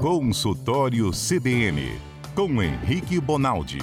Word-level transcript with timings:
Consultório 0.00 1.10
CBN, 1.10 1.82
com 2.34 2.62
Henrique 2.62 3.20
Bonaldi. 3.20 3.76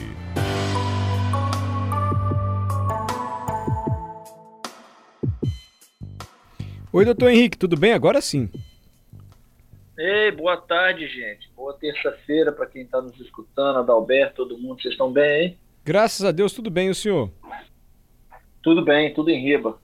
Oi, 6.92 7.06
doutor 7.06 7.30
Henrique, 7.30 7.56
tudo 7.56 7.78
bem? 7.78 7.94
Agora 7.94 8.20
sim. 8.20 8.50
Ei, 9.96 10.32
boa 10.32 10.58
tarde, 10.58 11.08
gente. 11.08 11.52
Boa 11.56 11.76
terça-feira 11.76 12.52
para 12.52 12.66
quem 12.66 12.82
está 12.82 13.00
nos 13.00 13.20
escutando, 13.20 13.78
Adalberto, 13.78 14.38
todo 14.38 14.58
mundo. 14.58 14.82
Vocês 14.82 14.96
estão 14.96 15.12
bem, 15.12 15.44
hein? 15.44 15.58
Graças 15.86 16.26
a 16.26 16.32
Deus, 16.32 16.52
tudo 16.52 16.72
bem, 16.72 16.90
o 16.90 16.96
senhor? 16.96 17.30
Tudo 18.64 18.84
bem, 18.84 19.14
tudo 19.14 19.30
em 19.30 19.40
riba. 19.40 19.80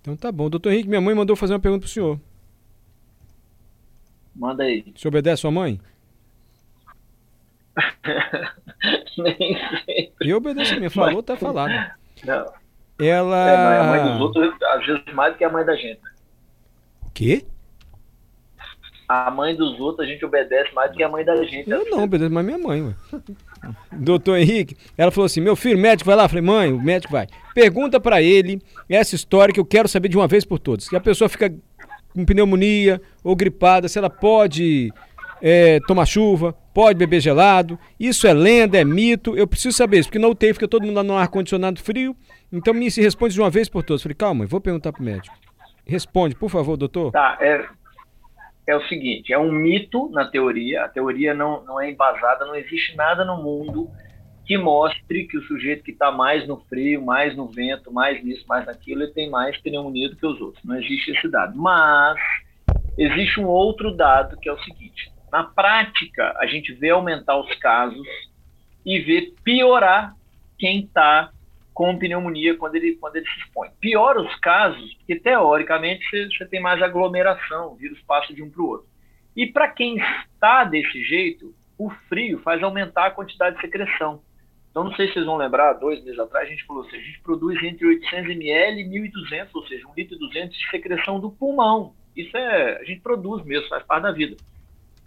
Então 0.00 0.16
tá 0.16 0.30
bom. 0.30 0.48
Doutor 0.48 0.70
Henrique, 0.70 0.88
minha 0.88 1.00
mãe 1.00 1.12
mandou 1.12 1.34
fazer 1.34 1.54
uma 1.54 1.58
pergunta 1.58 1.80
pro 1.80 1.90
senhor. 1.90 2.20
Manda 4.36 4.64
aí. 4.64 4.84
O 4.94 4.98
senhor 4.98 5.10
obedece 5.10 5.40
sua 5.40 5.50
mãe? 5.50 5.80
Nem 9.18 9.58
sempre. 9.86 10.14
Eu 10.20 10.36
obedeço 10.36 10.74
a 10.74 10.76
minha. 10.76 10.90
Falou, 10.90 11.22
tá 11.22 11.36
falado. 11.36 11.72
Não. 12.24 12.46
Ela. 12.98 13.50
É, 13.50 13.78
a 13.78 13.84
mãe 13.84 14.12
dos 14.12 14.20
outros, 14.20 14.62
às 14.62 14.86
vezes, 14.86 15.02
mais 15.14 15.32
do 15.32 15.38
que 15.38 15.44
a 15.44 15.50
mãe 15.50 15.64
da 15.64 15.74
gente. 15.74 16.00
Quê? 17.14 17.44
A 19.08 19.30
mãe 19.30 19.54
dos 19.54 19.78
outros, 19.78 20.06
a 20.06 20.10
gente 20.10 20.24
obedece 20.24 20.74
mais 20.74 20.90
do 20.90 20.96
que 20.96 21.02
a 21.02 21.08
mãe 21.08 21.24
da 21.24 21.36
gente. 21.44 21.70
Eu 21.70 21.88
não 21.88 22.04
obedeço 22.04 22.32
mais 22.32 22.44
minha 22.44 22.58
mãe, 22.58 22.82
ué. 22.82 22.94
Doutor 23.92 24.36
Henrique, 24.36 24.76
ela 24.98 25.10
falou 25.10 25.26
assim: 25.26 25.40
meu 25.40 25.54
filho, 25.54 25.78
médico 25.78 26.06
vai 26.06 26.16
lá. 26.16 26.24
Eu 26.24 26.28
falei, 26.28 26.42
mãe, 26.42 26.72
o 26.72 26.82
médico 26.82 27.12
vai. 27.12 27.26
Pergunta 27.54 28.00
pra 28.00 28.20
ele 28.20 28.60
essa 28.88 29.14
história 29.14 29.52
que 29.54 29.60
eu 29.60 29.64
quero 29.64 29.88
saber 29.88 30.08
de 30.08 30.16
uma 30.16 30.26
vez 30.26 30.44
por 30.44 30.58
todas. 30.58 30.88
Que 30.88 30.96
a 30.96 31.00
pessoa 31.00 31.28
fica 31.28 31.54
com 32.16 32.24
pneumonia 32.24 33.00
ou 33.22 33.36
gripada, 33.36 33.88
se 33.88 33.98
ela 33.98 34.08
pode 34.08 34.90
é, 35.42 35.78
tomar 35.80 36.06
chuva, 36.06 36.54
pode 36.72 36.98
beber 36.98 37.20
gelado. 37.20 37.78
Isso 38.00 38.26
é 38.26 38.32
lenda, 38.32 38.78
é 38.78 38.84
mito. 38.84 39.36
Eu 39.36 39.46
preciso 39.46 39.76
saber 39.76 39.98
isso, 39.98 40.08
porque 40.08 40.18
na 40.18 40.28
UTI 40.28 40.54
fica 40.54 40.66
todo 40.66 40.86
mundo 40.86 40.96
lá 40.96 41.02
no 41.02 41.14
ar-condicionado 41.14 41.78
frio. 41.78 42.16
Então 42.50 42.72
me 42.72 42.90
se 42.90 43.02
responde 43.02 43.34
de 43.34 43.40
uma 43.40 43.50
vez 43.50 43.68
por 43.68 43.82
todas. 43.82 44.02
Falei, 44.02 44.16
calma, 44.16 44.44
eu 44.44 44.48
vou 44.48 44.60
perguntar 44.62 44.92
pro 44.92 45.02
médico. 45.02 45.36
Responde, 45.86 46.34
por 46.34 46.48
favor, 46.48 46.78
doutor. 46.78 47.12
Tá, 47.12 47.36
é, 47.38 47.66
é 48.66 48.74
o 48.74 48.88
seguinte, 48.88 49.32
é 49.32 49.38
um 49.38 49.52
mito 49.52 50.08
na 50.10 50.24
teoria, 50.24 50.84
a 50.84 50.88
teoria 50.88 51.34
não, 51.34 51.62
não 51.64 51.80
é 51.80 51.90
embasada, 51.90 52.46
não 52.46 52.56
existe 52.56 52.96
nada 52.96 53.24
no 53.24 53.42
mundo 53.42 53.90
que 54.46 54.56
mostre 54.56 55.26
que 55.26 55.36
o 55.36 55.42
sujeito 55.42 55.82
que 55.82 55.90
está 55.90 56.12
mais 56.12 56.46
no 56.46 56.58
frio, 56.66 57.04
mais 57.04 57.36
no 57.36 57.48
vento, 57.48 57.92
mais 57.92 58.22
nisso, 58.24 58.44
mais 58.48 58.64
naquilo, 58.64 59.02
ele 59.02 59.12
tem 59.12 59.28
mais 59.28 59.56
pneumonia 59.60 60.08
do 60.08 60.16
que 60.16 60.24
os 60.24 60.40
outros. 60.40 60.64
Não 60.64 60.76
existe 60.76 61.10
esse 61.10 61.28
dado. 61.28 61.58
Mas 61.58 62.16
existe 62.96 63.40
um 63.40 63.46
outro 63.46 63.94
dado 63.94 64.38
que 64.38 64.48
é 64.48 64.52
o 64.52 64.62
seguinte: 64.62 65.10
na 65.32 65.42
prática, 65.42 66.32
a 66.38 66.46
gente 66.46 66.72
vê 66.72 66.90
aumentar 66.90 67.36
os 67.36 67.52
casos 67.56 68.06
e 68.84 69.00
vê 69.00 69.34
piorar 69.42 70.14
quem 70.56 70.84
está 70.84 71.32
com 71.74 71.98
pneumonia 71.98 72.56
quando 72.56 72.76
ele, 72.76 72.94
quando 72.94 73.16
ele 73.16 73.26
se 73.26 73.40
expõe. 73.40 73.68
Piora 73.80 74.22
os 74.22 74.34
casos, 74.36 74.94
porque 74.94 75.16
teoricamente 75.16 76.08
você, 76.08 76.28
você 76.28 76.46
tem 76.46 76.60
mais 76.60 76.80
aglomeração, 76.80 77.72
o 77.72 77.74
vírus 77.74 78.00
passa 78.06 78.32
de 78.32 78.42
um 78.42 78.48
para 78.48 78.62
o 78.62 78.68
outro. 78.68 78.86
E 79.36 79.46
para 79.46 79.68
quem 79.68 79.98
está 80.32 80.64
desse 80.64 81.04
jeito, 81.04 81.52
o 81.76 81.90
frio 82.08 82.38
faz 82.38 82.62
aumentar 82.62 83.06
a 83.06 83.10
quantidade 83.10 83.56
de 83.56 83.60
secreção. 83.60 84.22
Então, 84.76 84.84
não 84.84 84.94
sei 84.94 85.06
se 85.06 85.14
vocês 85.14 85.24
vão 85.24 85.38
lembrar, 85.38 85.72
dois 85.72 86.04
meses 86.04 86.20
atrás, 86.20 86.46
a 86.46 86.50
gente 86.50 86.66
falou 86.66 86.82
assim, 86.82 86.98
a 86.98 87.00
gente 87.00 87.18
produz 87.20 87.62
entre 87.62 87.86
800 87.86 88.30
ml 88.30 88.82
e 88.82 89.10
1.200, 89.10 89.48
ou 89.54 89.66
seja, 89.66 89.88
1 89.88 89.94
litro 89.94 90.16
e 90.16 90.18
200 90.18 90.54
de 90.54 90.70
secreção 90.70 91.18
do 91.18 91.30
pulmão. 91.30 91.94
Isso 92.14 92.36
é, 92.36 92.76
a 92.76 92.84
gente 92.84 93.00
produz 93.00 93.42
mesmo, 93.46 93.66
faz 93.70 93.82
parte 93.84 94.02
da 94.02 94.12
vida. 94.12 94.36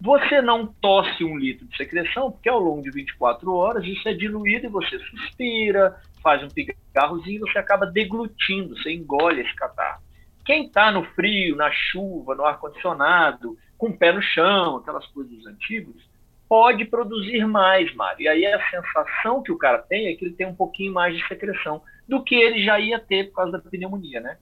Você 0.01 0.41
não 0.41 0.65
tosse 0.65 1.23
um 1.23 1.37
litro 1.37 1.67
de 1.67 1.77
secreção, 1.77 2.31
porque 2.31 2.49
ao 2.49 2.59
longo 2.59 2.81
de 2.81 2.89
24 2.89 3.53
horas 3.53 3.85
isso 3.85 4.09
é 4.09 4.13
diluído 4.15 4.65
e 4.65 4.69
você 4.69 4.97
suspira, 4.97 6.01
faz 6.23 6.41
um 6.41 6.47
pigarrozinho 6.47 7.35
e 7.35 7.51
você 7.51 7.59
acaba 7.59 7.85
deglutindo, 7.85 8.75
você 8.75 8.91
engole 8.91 9.41
esse 9.41 9.53
catarro. 9.53 10.01
Quem 10.43 10.65
está 10.65 10.91
no 10.91 11.03
frio, 11.13 11.55
na 11.55 11.69
chuva, 11.69 12.33
no 12.33 12.43
ar-condicionado, 12.43 13.55
com 13.77 13.89
o 13.89 13.95
pé 13.95 14.11
no 14.11 14.21
chão, 14.23 14.77
aquelas 14.77 15.05
coisas 15.05 15.45
antigas, 15.45 16.08
pode 16.49 16.83
produzir 16.85 17.45
mais, 17.47 17.93
Mário. 17.93 18.23
E 18.23 18.27
aí 18.27 18.45
a 18.47 18.69
sensação 18.71 19.43
que 19.43 19.51
o 19.51 19.57
cara 19.57 19.77
tem 19.77 20.07
é 20.07 20.15
que 20.15 20.25
ele 20.25 20.33
tem 20.33 20.47
um 20.47 20.55
pouquinho 20.55 20.91
mais 20.91 21.15
de 21.15 21.25
secreção 21.27 21.81
do 22.07 22.23
que 22.23 22.33
ele 22.33 22.65
já 22.65 22.79
ia 22.79 22.99
ter 22.99 23.25
por 23.25 23.35
causa 23.35 23.51
da 23.51 23.59
pneumonia, 23.59 24.19
né? 24.19 24.37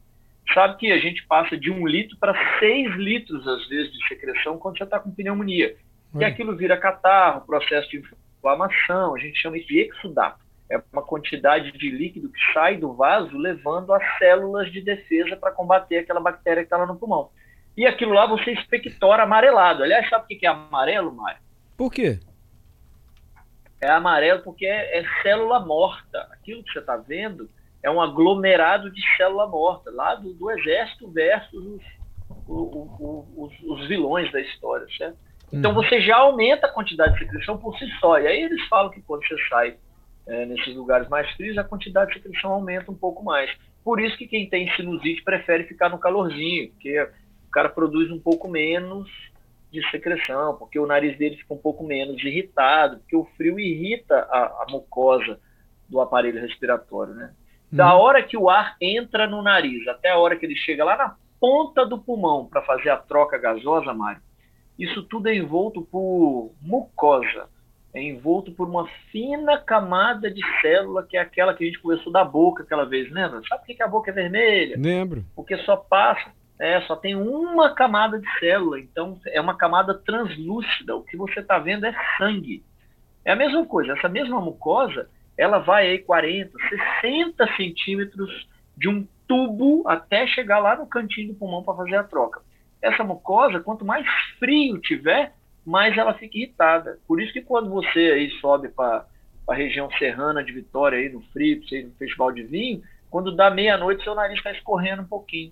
Sabe 0.53 0.78
que 0.78 0.90
a 0.90 0.97
gente 0.97 1.28
passa 1.28 1.57
de 1.57 1.69
um 1.69 1.85
litro 1.85 2.18
para 2.18 2.34
seis 2.59 2.95
litros, 2.95 3.45
às 3.45 3.68
vezes, 3.68 3.91
de 3.91 4.07
secreção 4.07 4.57
quando 4.57 4.78
você 4.78 4.85
está 4.85 4.97
com 4.97 5.12
pneumonia. 5.12 5.75
E 6.16 6.23
aquilo 6.23 6.56
vira 6.56 6.78
catarro, 6.78 7.45
processo 7.45 7.90
de 7.90 8.01
inflamação, 8.38 9.13
a 9.13 9.19
gente 9.19 9.38
chama 9.38 9.57
isso 9.57 9.68
de 9.68 9.81
exudato. 9.81 10.39
É 10.72 10.81
uma 10.91 11.01
quantidade 11.01 11.72
de 11.74 11.89
líquido 11.89 12.29
que 12.29 12.53
sai 12.53 12.78
do 12.78 12.94
vaso 12.94 13.38
levando 13.38 13.94
as 13.94 14.18
células 14.18 14.72
de 14.72 14.81
defesa 14.81 15.35
para 15.35 15.51
combater 15.51 15.97
aquela 15.97 16.22
bactéria 16.22 16.63
que 16.63 16.68
está 16.68 16.78
lá 16.78 16.85
no 16.85 16.97
pulmão. 16.97 17.29
E 17.75 17.85
aquilo 17.85 18.13
lá 18.13 18.25
você 18.25 18.51
expectora 18.51 19.24
amarelado. 19.24 19.84
Aliás, 19.84 20.09
sabe 20.09 20.24
o 20.24 20.28
que 20.28 20.45
é 20.45 20.50
amarelo, 20.50 21.13
Mário? 21.13 21.46
Por 21.77 21.91
quê? 21.91 22.19
É 23.79 23.89
amarelo 23.91 24.41
porque 24.41 24.65
é, 24.65 24.99
é 24.99 25.05
célula 25.21 25.59
morta. 25.59 26.27
Aquilo 26.31 26.63
que 26.63 26.73
você 26.73 26.79
está 26.79 26.97
vendo 26.97 27.47
é 27.83 27.91
um 27.91 28.01
aglomerado 28.01 28.89
de 28.89 29.01
célula 29.15 29.47
morta, 29.47 29.91
lá 29.91 30.15
do, 30.15 30.33
do 30.33 30.49
exército 30.49 31.09
versus 31.11 31.79
os, 32.47 33.25
os, 33.38 33.51
os, 33.63 33.88
vilões 33.88 34.31
da 34.31 34.41
história, 34.41 34.88
certo? 34.97 35.17
Então 35.53 35.71
uhum. 35.71 35.77
você 35.83 36.01
já 36.01 36.17
aumenta 36.17 36.67
a 36.67 36.71
quantidade 36.71 37.13
de 37.13 37.19
secreção 37.19 37.57
por 37.57 37.77
si 37.77 37.88
só. 37.99 38.19
E 38.19 38.27
aí 38.27 38.41
eles 38.41 38.67
falam 38.67 38.91
que 38.91 39.01
quando 39.01 39.25
você 39.25 39.35
sai 39.47 39.77
é, 40.25 40.45
nesses 40.45 40.75
lugares 40.75 41.07
mais 41.07 41.29
frios, 41.33 41.57
a 41.57 41.63
quantidade 41.63 42.11
de 42.11 42.17
secreção 42.17 42.51
aumenta 42.51 42.91
um 42.91 42.95
pouco 42.95 43.23
mais. 43.23 43.49
Por 43.83 44.01
isso 44.01 44.17
que 44.17 44.27
quem 44.27 44.49
tem 44.49 44.69
sinusite 44.75 45.23
prefere 45.23 45.63
ficar 45.65 45.89
no 45.89 45.99
calorzinho, 45.99 46.69
porque 46.71 46.99
o 47.47 47.51
cara 47.51 47.69
produz 47.69 48.11
um 48.11 48.19
pouco 48.19 48.49
menos 48.49 49.09
de 49.72 49.89
secreção, 49.91 50.55
porque 50.57 50.79
o 50.79 50.88
nariz 50.88 51.17
dele 51.17 51.38
fica 51.38 51.53
um 51.53 51.57
pouco 51.57 51.83
menos 51.83 52.23
irritado, 52.23 53.00
porque 53.00 53.16
o 53.16 53.25
frio 53.35 53.59
irrita 53.59 54.16
a, 54.16 54.63
a 54.63 54.66
mucosa 54.69 55.39
do 55.89 56.00
aparelho 56.00 56.41
respiratório, 56.41 57.13
né? 57.13 57.33
Da 57.72 57.94
uhum. 57.94 58.01
hora 58.01 58.23
que 58.23 58.38
o 58.38 58.50
ar 58.50 58.77
entra 58.79 59.27
no 59.27 59.41
nariz 59.41 59.85
até 59.88 60.09
a 60.09 60.17
hora 60.17 60.38
que 60.38 60.45
ele 60.45 60.56
chega 60.56 60.85
lá 60.85 60.95
na 60.95 61.16
ponta 61.39 61.85
do 61.85 62.00
pulmão 62.00 62.45
para 62.45 62.61
fazer 62.61 62.89
a 62.89 62.97
troca 62.97 63.38
gasosa, 63.38 63.94
Mário, 63.94 64.22
isso 64.79 65.03
tudo 65.03 65.27
é 65.27 65.35
envolto 65.35 65.81
por 65.81 66.53
mucosa, 66.61 67.50
é 67.94 68.01
envolto 68.01 68.51
por 68.51 68.69
uma 68.69 68.88
fina 69.11 69.57
camada 69.57 70.31
de 70.31 70.41
célula 70.61 71.06
que 71.06 71.17
é 71.17 71.19
aquela 71.19 71.53
que 71.53 71.63
a 71.63 71.67
gente 71.67 71.79
conversou 71.79 72.11
da 72.11 72.23
boca 72.23 72.63
aquela 72.63 72.85
vez, 72.85 73.11
lembra? 73.11 73.41
Sabe 73.47 73.66
por 73.66 73.75
que 73.75 73.83
a 73.83 73.88
boca 73.88 74.11
é 74.11 74.13
vermelha? 74.13 74.75
Lembro. 74.77 75.25
Porque 75.35 75.57
só 75.57 75.75
passa 75.75 76.31
é, 76.59 76.81
só 76.81 76.95
tem 76.95 77.16
uma 77.16 77.73
camada 77.73 78.19
de 78.19 78.40
célula, 78.40 78.79
então 78.79 79.19
é 79.28 79.40
uma 79.40 79.56
camada 79.56 79.94
translúcida. 79.94 80.95
O 80.95 81.03
que 81.03 81.16
você 81.16 81.40
está 81.40 81.59
vendo 81.59 81.85
é 81.85 81.95
sangue. 82.18 82.63
É 83.23 83.31
a 83.31 83.35
mesma 83.35 83.66
coisa, 83.66 83.94
essa 83.94 84.09
mesma 84.09 84.41
mucosa, 84.41 85.09
ela 85.38 85.59
vai 85.59 85.88
aí 85.88 86.00
40, 86.00 86.51
60 87.01 87.56
centímetros 87.56 88.47
de 88.75 88.90
um 88.90 89.07
tubo 89.28 89.84
até 89.88 90.25
chegar 90.25 90.59
lá 90.59 90.75
no 90.75 90.88
cantinho 90.88 91.29
do 91.29 91.35
pulmão 91.35 91.62
para 91.62 91.75
fazer 91.75 91.97
a 91.97 92.03
troca. 92.03 92.41
Essa 92.81 93.03
mucosa, 93.03 93.59
quanto 93.59 93.85
mais 93.85 94.07
frio 94.39 94.79
tiver, 94.79 95.34
mais 95.66 95.97
ela 95.97 96.13
fica 96.13 96.38
irritada. 96.38 96.97
Por 97.07 97.22
isso 97.22 97.34
que 97.34 97.41
quando 97.41 97.69
você 97.69 98.00
aí 98.00 98.31
sobe 98.39 98.69
para 98.69 99.06
a 99.47 99.53
região 99.53 99.91
serrana 100.00 100.44
de 100.44 100.53
Vitória, 100.53 100.97
aí 100.97 101.09
no 101.09 101.22
frio, 101.34 101.59
no 101.85 101.91
festival 101.95 102.31
de 102.31 102.44
vinho, 102.44 102.81
quando 103.09 103.35
dá 103.35 103.50
meia-noite, 103.50 104.03
seu 104.03 104.16
nariz 104.16 104.38
está 104.38 104.51
escorrendo 104.51 105.01
um 105.01 105.07
pouquinho 105.07 105.51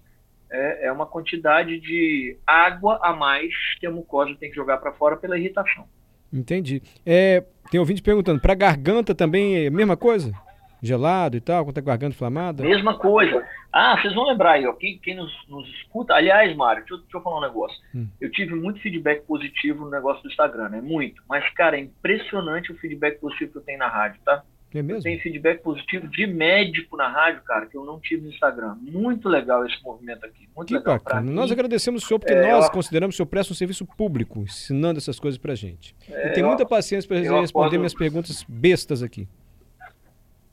é, 0.55 0.87
é 0.87 0.91
uma 0.91 1.05
quantidade 1.05 1.79
de 1.79 2.37
água 2.47 2.99
a 3.01 3.13
mais 3.13 3.53
que 3.79 3.85
a 3.85 3.91
mucosa 3.91 4.35
tem 4.39 4.49
que 4.49 4.55
jogar 4.55 4.77
para 4.77 4.93
fora 4.93 5.17
pela 5.17 5.37
irritação. 5.37 5.85
Entendi. 6.31 6.81
É, 7.05 7.43
tem 7.69 7.79
ouvinte 7.79 8.01
perguntando, 8.01 8.41
para 8.41 8.55
garganta 8.55 9.13
também 9.13 9.65
é 9.65 9.67
a 9.67 9.71
mesma 9.71 9.97
coisa? 9.97 10.33
Gelado 10.81 11.35
e 11.35 11.41
tal, 11.41 11.65
quanto 11.65 11.77
a 11.77 11.81
garganta 11.81 12.13
inflamada? 12.13 12.63
Mesma 12.63 12.97
coisa. 12.97 13.43
Ah, 13.71 13.99
vocês 13.99 14.13
vão 14.13 14.27
lembrar 14.27 14.53
aí, 14.53 14.67
ó, 14.67 14.73
quem, 14.73 14.99
quem 14.99 15.15
nos, 15.15 15.33
nos, 15.47 15.67
escuta. 15.79 16.13
Aliás, 16.13 16.55
Mário, 16.55 16.83
deixa, 16.83 17.01
deixa, 17.01 17.17
eu 17.17 17.21
falar 17.21 17.39
um 17.39 17.41
negócio. 17.41 17.77
Hum. 17.93 18.07
Eu 18.21 18.31
tive 18.31 18.53
muito 18.55 18.79
feedback 18.79 19.25
positivo 19.25 19.83
no 19.85 19.91
negócio 19.91 20.21
do 20.23 20.29
Instagram, 20.29 20.69
né? 20.69 20.81
Muito. 20.81 21.21
Mas, 21.27 21.49
cara, 21.53 21.77
é 21.77 21.81
impressionante 21.81 22.71
o 22.71 22.77
feedback 22.77 23.19
positivo 23.19 23.53
que 23.53 23.57
eu 23.57 23.63
tenho 23.63 23.79
na 23.79 23.87
rádio, 23.87 24.21
tá? 24.23 24.43
É 24.77 24.81
mesmo? 24.83 25.03
Tem 25.03 25.19
feedback 25.19 25.61
positivo 25.61 26.07
de 26.07 26.27
médico 26.27 26.97
na 26.97 27.07
rádio, 27.07 27.41
cara, 27.43 27.65
que 27.65 27.75
eu 27.75 27.85
não 27.85 27.99
tive 27.99 28.23
no 28.23 28.29
Instagram. 28.29 28.75
Muito 28.81 29.29
legal 29.29 29.65
esse 29.65 29.81
movimento 29.83 30.25
aqui. 30.25 30.47
Muito 30.55 30.67
que 30.67 30.73
legal. 30.75 30.95
bacana. 30.95 31.31
Nós 31.31 31.51
agradecemos 31.51 32.03
o 32.03 32.07
senhor 32.07 32.19
porque 32.19 32.33
é, 32.33 32.51
nós 32.51 32.65
eu... 32.65 32.71
consideramos 32.71 33.13
que 33.13 33.17
o 33.17 33.19
senhor 33.23 33.27
presta 33.27 33.53
um 33.53 33.55
serviço 33.55 33.85
público, 33.85 34.39
ensinando 34.39 34.97
essas 34.97 35.19
coisas 35.19 35.37
pra 35.37 35.55
gente. 35.55 35.95
É, 36.09 36.29
e 36.29 36.33
tem 36.33 36.43
muita 36.43 36.65
paciência 36.65 37.07
para 37.07 37.41
responder 37.41 37.77
minhas 37.77 37.93
perguntas 37.93 38.45
bestas 38.47 39.01
aqui. 39.01 39.27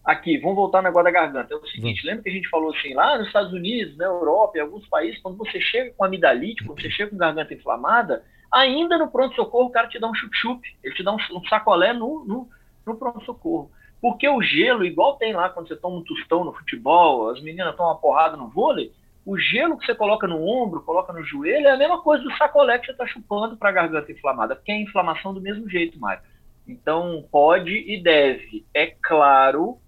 Aqui, 0.04 0.38
vamos 0.38 0.56
voltar 0.56 0.78
no 0.78 0.88
negócio 0.88 1.04
da 1.04 1.10
garganta. 1.12 1.54
É 1.54 1.56
o 1.56 1.66
seguinte, 1.66 2.02
vamos. 2.02 2.04
lembra 2.04 2.22
que 2.24 2.30
a 2.30 2.32
gente 2.32 2.48
falou 2.48 2.74
assim, 2.74 2.92
lá 2.92 3.19
nos 3.19 3.28
Estados 3.28 3.52
Unidos, 3.52 3.96
na 3.96 4.06
Europa, 4.06 4.58
em 4.58 4.60
alguns 4.60 4.86
países, 4.88 5.20
quando 5.20 5.36
você 5.36 5.60
chega 5.60 5.92
com 5.96 6.04
amidalite, 6.04 6.64
quando 6.64 6.80
você 6.80 6.90
chega 6.90 7.10
com 7.10 7.16
garganta 7.16 7.54
inflamada, 7.54 8.24
Ainda 8.52 8.98
no 8.98 9.10
pronto-socorro, 9.10 9.69
o 9.69 9.70
cara 9.70 9.88
te 9.88 9.98
dá 9.98 10.06
um 10.06 10.14
chup-chup, 10.14 10.60
ele 10.84 10.94
te 10.94 11.02
dá 11.02 11.10
um, 11.10 11.16
um 11.16 11.44
sacolé 11.48 11.94
no, 11.94 12.22
no, 12.26 12.48
no 12.84 12.96
pronto-socorro. 12.96 13.70
Porque 14.02 14.28
o 14.28 14.43
gelo, 14.43 14.84
igual 14.84 15.16
tem 15.16 15.32
lá 15.32 15.49
quando 15.49 15.69
você 15.69 15.76
toma 15.76 15.99
um 15.99 16.02
tostão 16.02 16.43
no 16.43 16.52
futebol, 16.52 17.31
as 17.31 17.40
meninas 17.40 17.76
tomam 17.76 17.93
uma 17.93 18.00
porrada 18.00 18.37
no 18.37 18.49
vôlei, 18.49 18.90
o 19.25 19.38
gelo 19.38 19.78
que 19.78 19.87
você 19.87 19.94
coloca 19.94 20.26
no 20.26 20.44
ombro, 20.44 20.82
coloca 20.82 21.12
no 21.12 21.22
joelho, 21.22 21.69
é 21.69 21.70
a 21.70 21.76
mesma 21.76 22.02
coisa 22.02 22.25
do 22.25 22.37
sacolé 22.37 22.81
que 22.81 22.87
você 22.87 22.90
está 22.90 23.06
chupando 23.06 23.56
para 23.56 23.69
a 23.69 23.72
garganta 23.72 24.10
inflamada, 24.10 24.56
porque 24.56 24.72
é 24.72 24.81
inflamação 24.81 25.32
do 25.32 25.40
mesmo 25.40 25.70
jeito, 25.70 26.00
Mário. 26.00 26.20
Então, 26.66 27.25
pode 27.31 27.72
e 27.72 28.02
deve. 28.02 28.66
É 28.75 28.88
claro 28.88 29.78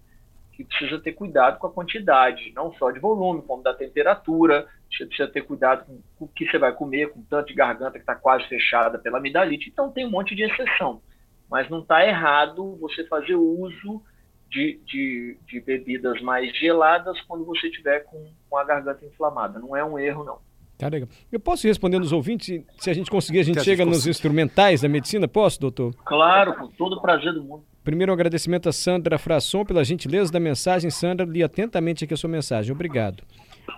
que 0.53 0.63
precisa 0.63 0.97
ter 0.97 1.11
cuidado 1.11 1.59
com 1.59 1.67
a 1.67 1.71
quantidade, 1.71 2.53
não 2.55 2.73
só 2.75 2.91
de 2.91 2.99
volume, 2.99 3.41
como 3.41 3.61
da 3.61 3.73
temperatura. 3.73 4.65
Você 4.89 5.05
precisa 5.05 5.27
ter 5.27 5.41
cuidado 5.41 5.85
com 6.17 6.23
o 6.23 6.27
que 6.29 6.49
você 6.49 6.57
vai 6.57 6.71
comer, 6.71 7.11
com 7.11 7.21
tanto 7.23 7.47
de 7.47 7.53
garganta 7.53 7.91
que 7.91 7.97
está 7.97 8.15
quase 8.15 8.47
fechada 8.47 8.97
pela 8.97 9.17
amidalite. 9.17 9.69
Então, 9.69 9.91
tem 9.91 10.05
um 10.05 10.11
monte 10.11 10.33
de 10.33 10.43
exceção. 10.43 11.01
Mas 11.49 11.69
não 11.69 11.79
está 11.79 12.05
errado 12.05 12.77
você 12.79 13.05
fazer 13.05 13.35
uso 13.35 14.01
de, 14.49 14.79
de, 14.85 15.37
de, 15.47 15.59
bebidas 15.59 16.21
mais 16.21 16.55
geladas 16.57 17.19
quando 17.21 17.45
você 17.45 17.69
tiver 17.69 18.01
com, 18.05 18.25
com 18.49 18.57
a 18.57 18.63
garganta 18.63 19.05
inflamada. 19.05 19.59
Não 19.59 19.75
é 19.75 19.83
um 19.83 19.99
erro, 19.99 20.23
não. 20.23 20.39
Tá 20.77 20.89
legal. 20.89 21.07
Eu 21.31 21.39
posso 21.39 21.67
responder 21.67 21.99
nos 21.99 22.11
ouvintes? 22.11 22.63
Se 22.77 22.89
a 22.89 22.93
gente 22.93 23.09
conseguir, 23.09 23.39
a 23.39 23.43
gente 23.43 23.63
chega 23.63 23.83
a 23.83 23.85
gente 23.85 23.95
nos 23.95 24.07
instrumentais 24.07 24.81
da 24.81 24.89
medicina? 24.89 25.27
Posso, 25.27 25.59
doutor? 25.59 25.93
Claro, 26.03 26.53
com 26.55 26.67
todo 26.67 26.97
o 26.97 27.01
prazer 27.01 27.33
do 27.33 27.43
mundo. 27.43 27.63
Primeiro, 27.83 28.11
um 28.11 28.15
agradecimento 28.15 28.67
a 28.67 28.73
Sandra 28.73 29.17
Frasson 29.17 29.63
pela 29.63 29.83
gentileza 29.83 30.31
da 30.31 30.39
mensagem. 30.39 30.89
Sandra, 30.89 31.25
li 31.25 31.43
atentamente 31.43 32.03
aqui 32.03 32.13
a 32.13 32.17
sua 32.17 32.29
mensagem. 32.29 32.73
Obrigado. 32.73 33.23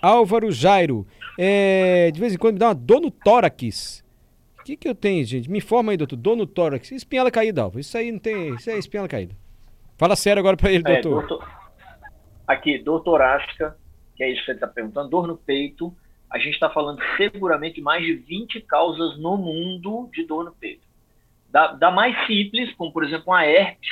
Álvaro 0.02 0.52
Jairo, 0.52 1.06
é, 1.38 2.10
de 2.12 2.20
vez 2.20 2.34
em 2.34 2.38
quando 2.38 2.54
me 2.54 2.60
dá 2.60 2.68
uma 2.70 2.76
dor 2.76 3.02
no 3.02 3.12
tórax. 3.12 4.04
O 4.68 4.70
que, 4.70 4.76
que 4.76 4.90
eu 4.90 4.96
tenho, 4.96 5.24
gente? 5.24 5.50
Me 5.50 5.60
informa 5.60 5.94
aí, 5.94 5.98
doutor. 5.98 6.18
Dor 6.18 6.36
no 6.36 6.46
tórax. 6.46 6.92
Espinhala 6.92 7.32
caída, 7.32 7.62
Álvaro. 7.62 7.80
Isso 7.80 7.98
aí 7.98 8.12
não 8.12 8.20
tem. 8.20 8.54
Isso 8.54 8.70
é 8.70 8.78
espinhala 8.78 9.08
caída. 9.08 9.34
Fala 9.98 10.14
sério 10.14 10.42
agora 10.42 10.58
para 10.58 10.70
ele, 10.70 10.84
é, 10.86 11.00
doutor. 11.00 11.26
doutor. 11.26 11.50
Aqui, 12.46 12.78
dor 12.78 13.00
torácica, 13.00 13.78
que 14.14 14.26
é 14.26 14.30
isso 14.30 14.44
que 14.44 14.52
ele 14.52 14.58
está 14.58 14.68
perguntando, 14.68 15.10
dor 15.10 15.26
no 15.26 15.38
peito. 15.38 15.96
A 16.30 16.38
gente 16.38 16.56
está 16.56 16.70
falando 16.70 17.02
seguramente 17.16 17.76
de 17.76 17.82
mais 17.82 18.06
de 18.06 18.14
20 18.16 18.60
causas 18.64 19.18
no 19.18 19.38
mundo 19.38 20.10
de 20.12 20.26
dor 20.26 20.44
no 20.44 20.52
peito. 20.52 20.86
Da, 21.50 21.68
da 21.68 21.90
mais 21.90 22.28
simples, 22.28 22.74
como 22.76 22.92
por 22.92 23.06
exemplo 23.06 23.24
uma 23.28 23.46
herpes. 23.46 23.88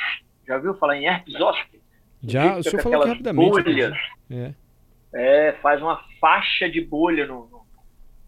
Já 0.46 0.58
viu 0.58 0.74
falar 0.74 0.98
em 0.98 1.06
herpes 1.06 1.38
zoster? 1.38 1.80
Já, 2.22 2.58
o 2.58 2.64
senhor 2.64 2.84
falou 2.84 3.08
rapidamente. 3.08 3.64
Bolhas, 3.64 3.98
é. 4.30 4.54
é. 5.14 5.52
faz 5.62 5.82
uma 5.82 6.04
faixa 6.20 6.70
de 6.70 6.82
bolha 6.82 7.26
no, 7.26 7.48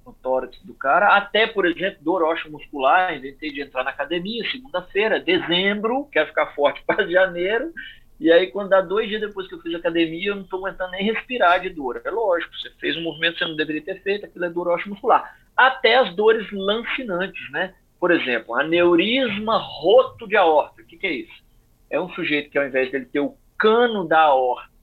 no, 0.07 0.13
tórax 0.13 0.57
do 0.63 0.73
cara. 0.73 1.15
Até, 1.15 1.45
por 1.45 1.65
exemplo, 1.65 1.99
dor 2.01 2.23
muscular. 2.49 3.15
Inventei 3.15 3.51
de 3.51 3.61
entrar 3.61 3.83
na 3.83 3.91
academia 3.91 4.49
segunda-feira, 4.49 5.19
dezembro, 5.19 6.07
quero 6.11 6.27
ficar 6.27 6.53
forte 6.55 6.81
para 6.87 7.07
janeiro. 7.07 7.71
E 8.19 8.31
aí, 8.31 8.47
quando 8.47 8.69
dá 8.69 8.81
dois 8.81 9.07
dias 9.07 9.21
depois 9.21 9.47
que 9.47 9.53
eu 9.53 9.61
fiz 9.61 9.75
academia, 9.75 10.29
eu 10.29 10.35
não 10.35 10.43
estou 10.43 10.65
aguentando 10.65 10.91
nem 10.91 11.03
respirar 11.03 11.61
de 11.61 11.69
dor. 11.69 12.01
É 12.03 12.09
lógico, 12.09 12.51
você 12.55 12.71
fez 12.79 12.97
um 12.97 13.03
movimento 13.03 13.33
que 13.33 13.39
você 13.39 13.45
não 13.45 13.55
deveria 13.55 13.83
ter 13.83 14.01
feito, 14.01 14.25
aquilo 14.25 14.45
é 14.45 14.49
dor 14.49 14.81
muscular. 14.87 15.37
Até 15.55 15.95
as 15.95 16.15
dores 16.15 16.51
lancinantes, 16.51 17.51
né? 17.51 17.75
Por 17.99 18.11
exemplo, 18.11 18.55
aneurisma 18.55 19.57
roto 19.57 20.27
de 20.27 20.35
aorta. 20.35 20.81
O 20.81 20.85
que, 20.85 20.97
que 20.97 21.07
é 21.07 21.11
isso? 21.11 21.43
É 21.89 21.99
um 21.99 22.09
sujeito 22.09 22.49
que, 22.49 22.57
ao 22.57 22.65
invés 22.65 22.91
dele 22.91 23.05
ter 23.05 23.19
o 23.19 23.35
cano 23.57 24.07
da 24.07 24.21
aorta, 24.21 24.76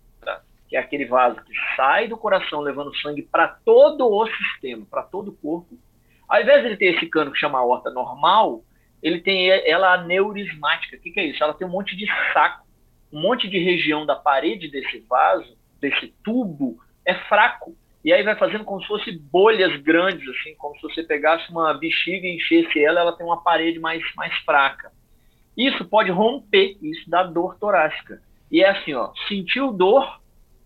que 0.74 0.78
é 0.78 0.80
aquele 0.80 1.04
vaso 1.04 1.36
que 1.36 1.52
sai 1.76 2.08
do 2.08 2.16
coração 2.16 2.60
levando 2.60 2.92
sangue 2.96 3.22
para 3.22 3.46
todo 3.46 4.10
o 4.10 4.26
sistema, 4.26 4.84
para 4.90 5.04
todo 5.04 5.28
o 5.28 5.36
corpo, 5.36 5.78
ao 6.28 6.42
invés 6.42 6.62
de 6.62 6.66
ele 6.66 6.76
ter 6.76 6.96
esse 6.96 7.06
cano 7.06 7.30
que 7.30 7.38
chama 7.38 7.60
aorta 7.60 7.90
normal, 7.90 8.64
ele 9.00 9.20
tem 9.20 9.48
ela 9.50 9.94
aneurismática. 9.94 10.96
O 10.96 11.00
que, 11.00 11.12
que 11.12 11.20
é 11.20 11.26
isso? 11.26 11.44
Ela 11.44 11.54
tem 11.54 11.64
um 11.64 11.70
monte 11.70 11.96
de 11.96 12.06
saco 12.32 12.64
um 13.12 13.20
monte 13.20 13.48
de 13.48 13.58
região 13.60 14.04
da 14.04 14.16
parede 14.16 14.68
desse 14.68 14.98
vaso, 15.08 15.56
desse 15.80 16.12
tubo, 16.24 16.76
é 17.06 17.14
fraco. 17.14 17.76
E 18.04 18.12
aí 18.12 18.24
vai 18.24 18.34
fazendo 18.34 18.64
como 18.64 18.80
se 18.80 18.88
fosse 18.88 19.12
bolhas 19.12 19.80
grandes, 19.80 20.28
assim, 20.28 20.56
como 20.56 20.74
se 20.74 20.82
você 20.82 21.04
pegasse 21.04 21.48
uma 21.48 21.72
bexiga 21.74 22.26
e 22.26 22.34
enchesse 22.34 22.84
ela, 22.84 22.98
ela 22.98 23.16
tem 23.16 23.24
uma 23.24 23.40
parede 23.40 23.78
mais, 23.78 24.02
mais 24.16 24.34
fraca. 24.38 24.90
Isso 25.56 25.84
pode 25.84 26.10
romper, 26.10 26.76
isso 26.82 27.08
dá 27.08 27.22
dor 27.22 27.56
torácica. 27.56 28.20
E 28.50 28.64
é 28.64 28.70
assim, 28.70 28.94
ó, 28.94 29.12
sentiu 29.28 29.72
dor, 29.72 30.20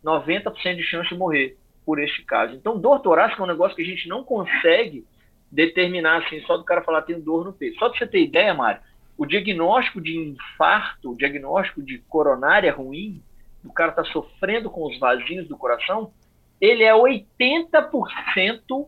90% 0.04 0.76
de 0.76 0.82
chance 0.82 1.08
de 1.08 1.16
morrer 1.16 1.56
por 1.84 1.98
este 1.98 2.22
caso. 2.24 2.54
Então, 2.54 2.78
dor 2.78 3.00
torácica 3.00 3.40
é 3.40 3.44
um 3.44 3.48
negócio 3.48 3.76
que 3.76 3.82
a 3.82 3.86
gente 3.86 4.08
não 4.08 4.22
consegue 4.22 5.04
determinar 5.50 6.18
assim, 6.18 6.40
só 6.42 6.56
do 6.56 6.64
cara 6.64 6.82
falar 6.82 7.02
tem 7.02 7.20
dor 7.20 7.44
no 7.44 7.52
peito. 7.52 7.78
Só 7.78 7.88
para 7.88 7.98
você 7.98 8.06
ter 8.06 8.22
ideia, 8.22 8.52
Mário, 8.52 8.80
o 9.16 9.26
diagnóstico 9.26 10.00
de 10.00 10.16
infarto, 10.16 11.12
o 11.12 11.16
diagnóstico 11.16 11.82
de 11.82 11.98
coronária 12.08 12.72
ruim, 12.72 13.22
o 13.64 13.72
cara 13.72 13.90
está 13.90 14.04
sofrendo 14.04 14.70
com 14.70 14.86
os 14.86 14.98
vazios 14.98 15.48
do 15.48 15.56
coração, 15.56 16.12
ele 16.60 16.84
é 16.84 16.92
80% 16.92 18.86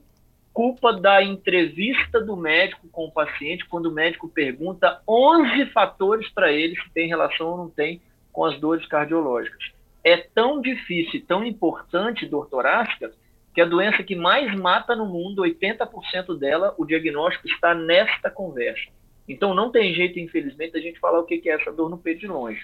culpa 0.52 0.92
da 0.92 1.22
entrevista 1.22 2.20
do 2.20 2.36
médico 2.36 2.88
com 2.88 3.06
o 3.06 3.10
paciente, 3.10 3.66
quando 3.66 3.86
o 3.86 3.92
médico 3.92 4.28
pergunta 4.28 5.00
11 5.08 5.66
fatores 5.66 6.28
para 6.30 6.52
ele 6.52 6.74
se 6.76 6.90
tem 6.90 7.08
relação 7.08 7.48
ou 7.48 7.56
não 7.56 7.70
tem 7.70 8.00
com 8.32 8.44
as 8.44 8.58
dores 8.60 8.86
cardiológicas. 8.86 9.72
É 10.02 10.16
tão 10.16 10.60
difícil 10.60 11.20
e 11.20 11.22
tão 11.22 11.44
importante 11.44 12.26
dor 12.26 12.48
torácica 12.48 13.12
que 13.54 13.60
a 13.60 13.64
doença 13.64 14.02
que 14.02 14.14
mais 14.14 14.54
mata 14.54 14.94
no 14.94 15.06
mundo, 15.06 15.42
80% 15.42 16.38
dela, 16.38 16.74
o 16.78 16.84
diagnóstico 16.84 17.48
está 17.48 17.74
nesta 17.74 18.30
conversa. 18.30 18.90
Então 19.28 19.54
não 19.54 19.70
tem 19.70 19.94
jeito, 19.94 20.18
infelizmente, 20.18 20.76
a 20.76 20.80
gente 20.80 20.98
falar 20.98 21.20
o 21.20 21.24
que 21.24 21.48
é 21.48 21.52
essa 21.54 21.72
dor 21.72 21.88
no 21.88 21.98
peito 21.98 22.20
de 22.20 22.26
longe. 22.26 22.62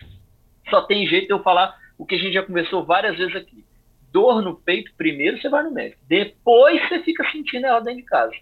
Só 0.70 0.82
tem 0.82 1.06
jeito 1.06 1.30
eu 1.30 1.42
falar 1.42 1.76
o 1.98 2.04
que 2.04 2.14
a 2.14 2.18
gente 2.18 2.32
já 2.32 2.42
conversou 2.42 2.84
várias 2.84 3.16
vezes 3.16 3.36
aqui. 3.36 3.64
Dor 4.12 4.42
no 4.42 4.56
peito, 4.56 4.92
primeiro 4.96 5.40
você 5.40 5.48
vai 5.48 5.62
no 5.62 5.70
médico. 5.70 6.02
Depois 6.08 6.80
você 6.88 7.02
fica 7.02 7.28
sentindo 7.30 7.66
ela 7.66 7.80
dentro 7.80 8.00
de 8.00 8.06
casa. 8.06 8.34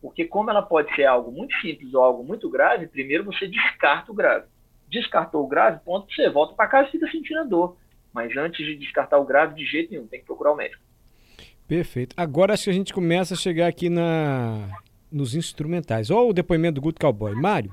Porque 0.00 0.24
como 0.24 0.50
ela 0.50 0.62
pode 0.62 0.94
ser 0.94 1.04
algo 1.04 1.32
muito 1.32 1.54
simples 1.60 1.92
ou 1.92 2.02
algo 2.02 2.22
muito 2.22 2.48
grave, 2.48 2.86
primeiro 2.86 3.24
você 3.24 3.46
descarta 3.46 4.12
o 4.12 4.14
grave. 4.14 4.46
Descartou 4.88 5.44
o 5.44 5.48
grave, 5.48 5.84
ponto, 5.84 6.12
você 6.14 6.30
volta 6.30 6.54
para 6.54 6.68
casa 6.68 6.88
e 6.88 6.92
fica 6.92 7.10
sentindo 7.10 7.40
a 7.40 7.44
dor. 7.44 7.76
Mas 8.16 8.34
antes 8.34 8.64
de 8.64 8.76
descartar 8.76 9.18
o 9.18 9.26
grave, 9.26 9.54
de 9.54 9.70
jeito 9.70 9.90
nenhum, 9.90 10.06
tem 10.06 10.20
que 10.20 10.24
procurar 10.24 10.52
o 10.52 10.56
médico. 10.56 10.82
Perfeito. 11.68 12.14
Agora 12.16 12.54
acho 12.54 12.64
que 12.64 12.70
a 12.70 12.72
gente 12.72 12.94
começa 12.94 13.34
a 13.34 13.36
chegar 13.36 13.66
aqui 13.66 13.90
na 13.90 14.70
nos 15.12 15.34
instrumentais. 15.34 16.10
Olha 16.10 16.30
o 16.30 16.32
depoimento 16.32 16.76
do 16.76 16.80
Good 16.80 16.98
Cowboy. 16.98 17.34
Mário, 17.34 17.70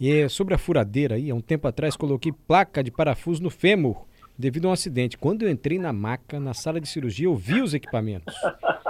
e 0.00 0.10
é 0.10 0.28
sobre 0.28 0.54
a 0.54 0.58
furadeira 0.58 1.14
aí, 1.14 1.30
há 1.30 1.34
um 1.36 1.40
tempo 1.40 1.68
atrás 1.68 1.96
coloquei 1.96 2.32
placa 2.32 2.82
de 2.82 2.90
parafuso 2.90 3.44
no 3.44 3.48
fêmur 3.48 4.08
devido 4.36 4.66
a 4.66 4.70
um 4.70 4.72
acidente. 4.72 5.16
Quando 5.16 5.42
eu 5.42 5.48
entrei 5.48 5.78
na 5.78 5.92
maca, 5.92 6.40
na 6.40 6.52
sala 6.52 6.80
de 6.80 6.88
cirurgia, 6.88 7.26
eu 7.26 7.36
vi 7.36 7.62
os 7.62 7.72
equipamentos. 7.72 8.34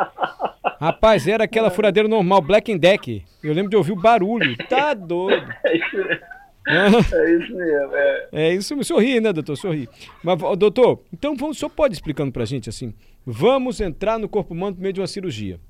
Rapaz, 0.80 1.28
era 1.28 1.44
aquela 1.44 1.70
furadeira 1.70 2.08
normal, 2.08 2.40
Black 2.40 2.72
and 2.72 2.78
Deck. 2.78 3.22
Eu 3.42 3.52
lembro 3.52 3.68
de 3.68 3.76
ouvir 3.76 3.92
o 3.92 4.00
barulho. 4.00 4.56
Tá 4.66 4.94
doido. 4.94 5.46
É 7.12 7.34
isso 7.34 7.54
mesmo. 7.54 7.96
É 7.96 8.28
é 8.32 8.54
isso 8.54 8.76
mesmo. 8.76 8.84
Sorri, 8.84 9.20
né, 9.20 9.32
doutor? 9.32 9.56
Sorri. 9.56 9.88
Mas, 10.22 10.38
doutor, 10.58 11.02
então 11.12 11.34
vamos, 11.36 11.56
o 11.56 11.60
senhor 11.60 11.70
pode 11.70 11.94
explicando 11.94 12.32
pra 12.32 12.44
gente 12.44 12.68
assim? 12.68 12.94
Vamos 13.26 13.80
entrar 13.80 14.18
no 14.18 14.28
corpo 14.28 14.54
humano 14.54 14.76
por 14.76 14.82
meio 14.82 14.92
de 14.92 15.00
uma 15.00 15.06
cirurgia. 15.06 15.60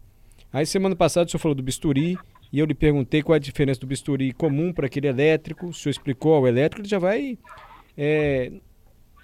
Aí 0.52 0.66
semana 0.66 0.96
passada 0.96 1.26
o 1.26 1.30
senhor 1.30 1.40
falou 1.40 1.54
do 1.54 1.62
bisturi 1.62 2.18
e 2.52 2.58
eu 2.58 2.66
lhe 2.66 2.74
perguntei 2.74 3.22
qual 3.22 3.34
é 3.34 3.36
a 3.36 3.40
diferença 3.40 3.80
do 3.80 3.86
bisturi 3.86 4.32
comum 4.32 4.72
para 4.72 4.86
aquele 4.86 5.06
elétrico. 5.06 5.68
O 5.68 5.74
senhor 5.74 5.92
explicou 5.92 6.40
o 6.40 6.48
elétrico, 6.48 6.82
ele 6.82 6.88
já 6.88 6.98
vai 6.98 7.38
é, 7.96 8.52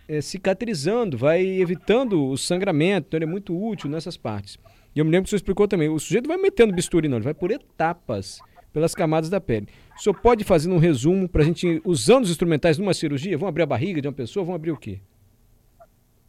é, 0.08 0.20
cicatrizando, 0.20 1.16
vai 1.18 1.44
evitando 1.44 2.24
o 2.26 2.36
sangramento, 2.36 3.08
então 3.08 3.18
ele 3.18 3.24
é 3.24 3.28
muito 3.28 3.56
útil 3.56 3.90
nessas 3.90 4.16
partes. 4.16 4.58
E 4.94 4.98
eu 4.98 5.04
me 5.04 5.10
lembro 5.10 5.24
que 5.24 5.28
o 5.28 5.30
senhor 5.30 5.38
explicou 5.38 5.68
também, 5.68 5.88
o 5.88 5.98
sujeito 5.98 6.28
vai 6.28 6.36
metendo 6.36 6.72
bisturi 6.72 7.08
não, 7.08 7.18
ele 7.18 7.24
vai 7.24 7.34
por 7.34 7.50
etapas, 7.50 8.40
pelas 8.76 8.94
camadas 8.94 9.30
da 9.30 9.40
pele. 9.40 9.68
O 9.96 10.02
senhor 10.02 10.14
pode 10.20 10.44
fazer 10.44 10.70
um 10.70 10.76
resumo 10.76 11.26
para 11.26 11.40
a 11.40 11.44
gente, 11.46 11.80
usando 11.82 12.24
os 12.24 12.30
instrumentais 12.30 12.76
numa 12.76 12.92
cirurgia, 12.92 13.38
vão 13.38 13.48
abrir 13.48 13.62
a 13.62 13.66
barriga 13.66 14.02
de 14.02 14.06
uma 14.06 14.12
pessoa, 14.12 14.44
vão 14.44 14.54
abrir 14.54 14.70
o 14.70 14.76
quê? 14.76 15.00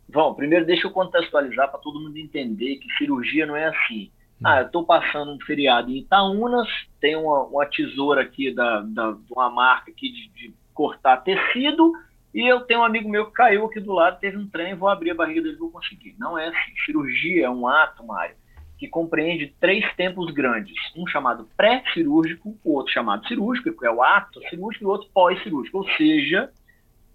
Bom, 0.08 0.34
primeiro 0.34 0.66
deixa 0.66 0.88
eu 0.88 0.92
contextualizar 0.92 1.70
para 1.70 1.77
todo 1.77 2.00
mundo 2.00 2.16
entender 2.16 2.77
que 2.77 2.88
cirurgia 2.98 3.46
não 3.46 3.54
é 3.54 3.66
assim. 3.66 4.10
Ah, 4.42 4.62
eu 4.62 4.68
estou 4.68 4.86
passando 4.86 5.34
um 5.34 5.39
feriado 5.42 5.92
em 5.92 5.98
Itaúnas, 5.98 6.70
tem 7.01 7.18
uma, 7.18 7.44
uma 7.44 7.66
tesoura 7.66 8.22
aqui 8.22 8.56
da, 8.56 8.80
da, 8.80 9.18
uma 9.30 9.50
marca 9.50 9.92
aqui 9.92 10.10
de, 10.10 10.30
de, 10.30 10.54
cortar 10.74 11.18
tecido, 11.18 11.92
e 12.34 12.50
eu 12.50 12.62
tenho 12.62 12.80
um 12.80 12.86
amigo 12.86 13.10
meu 13.10 13.25
que 13.25 13.34
caiu 13.34 13.66
aqui 13.66 13.82
do 13.82 13.92
lado, 13.92 14.22
teve 14.22 14.38
um 14.38 14.48
trem, 14.48 14.74
vou 14.74 14.88
abrir 14.88 15.12
a 15.12 15.16
barriga 15.16 15.42
dele, 15.42 15.58
vou 15.58 15.70
conseguir. 15.70 16.16
Não 16.18 16.38
é 16.38 16.48
assim. 16.48 16.74
Cirurgia 16.86 17.48
é 17.48 17.50
um 17.50 17.68
ato, 17.68 18.06
Mário, 18.06 18.36
que 18.77 18.88
compreende 18.88 19.55
três 19.60 19.86
tempos 19.96 20.31
grandes. 20.34 20.75
Um 20.96 21.07
chamado 21.07 21.48
pré-cirúrgico, 21.57 22.57
o 22.63 22.74
outro 22.74 22.93
chamado 22.93 23.27
cirúrgico, 23.27 23.77
que 23.77 23.86
é 23.86 23.91
o 23.91 24.03
ato 24.03 24.39
cirúrgico, 24.50 24.84
e 24.84 24.88
o 24.88 24.89
outro 24.89 25.10
pós-cirúrgico. 25.13 25.79
Ou 25.79 25.89
seja, 25.96 26.51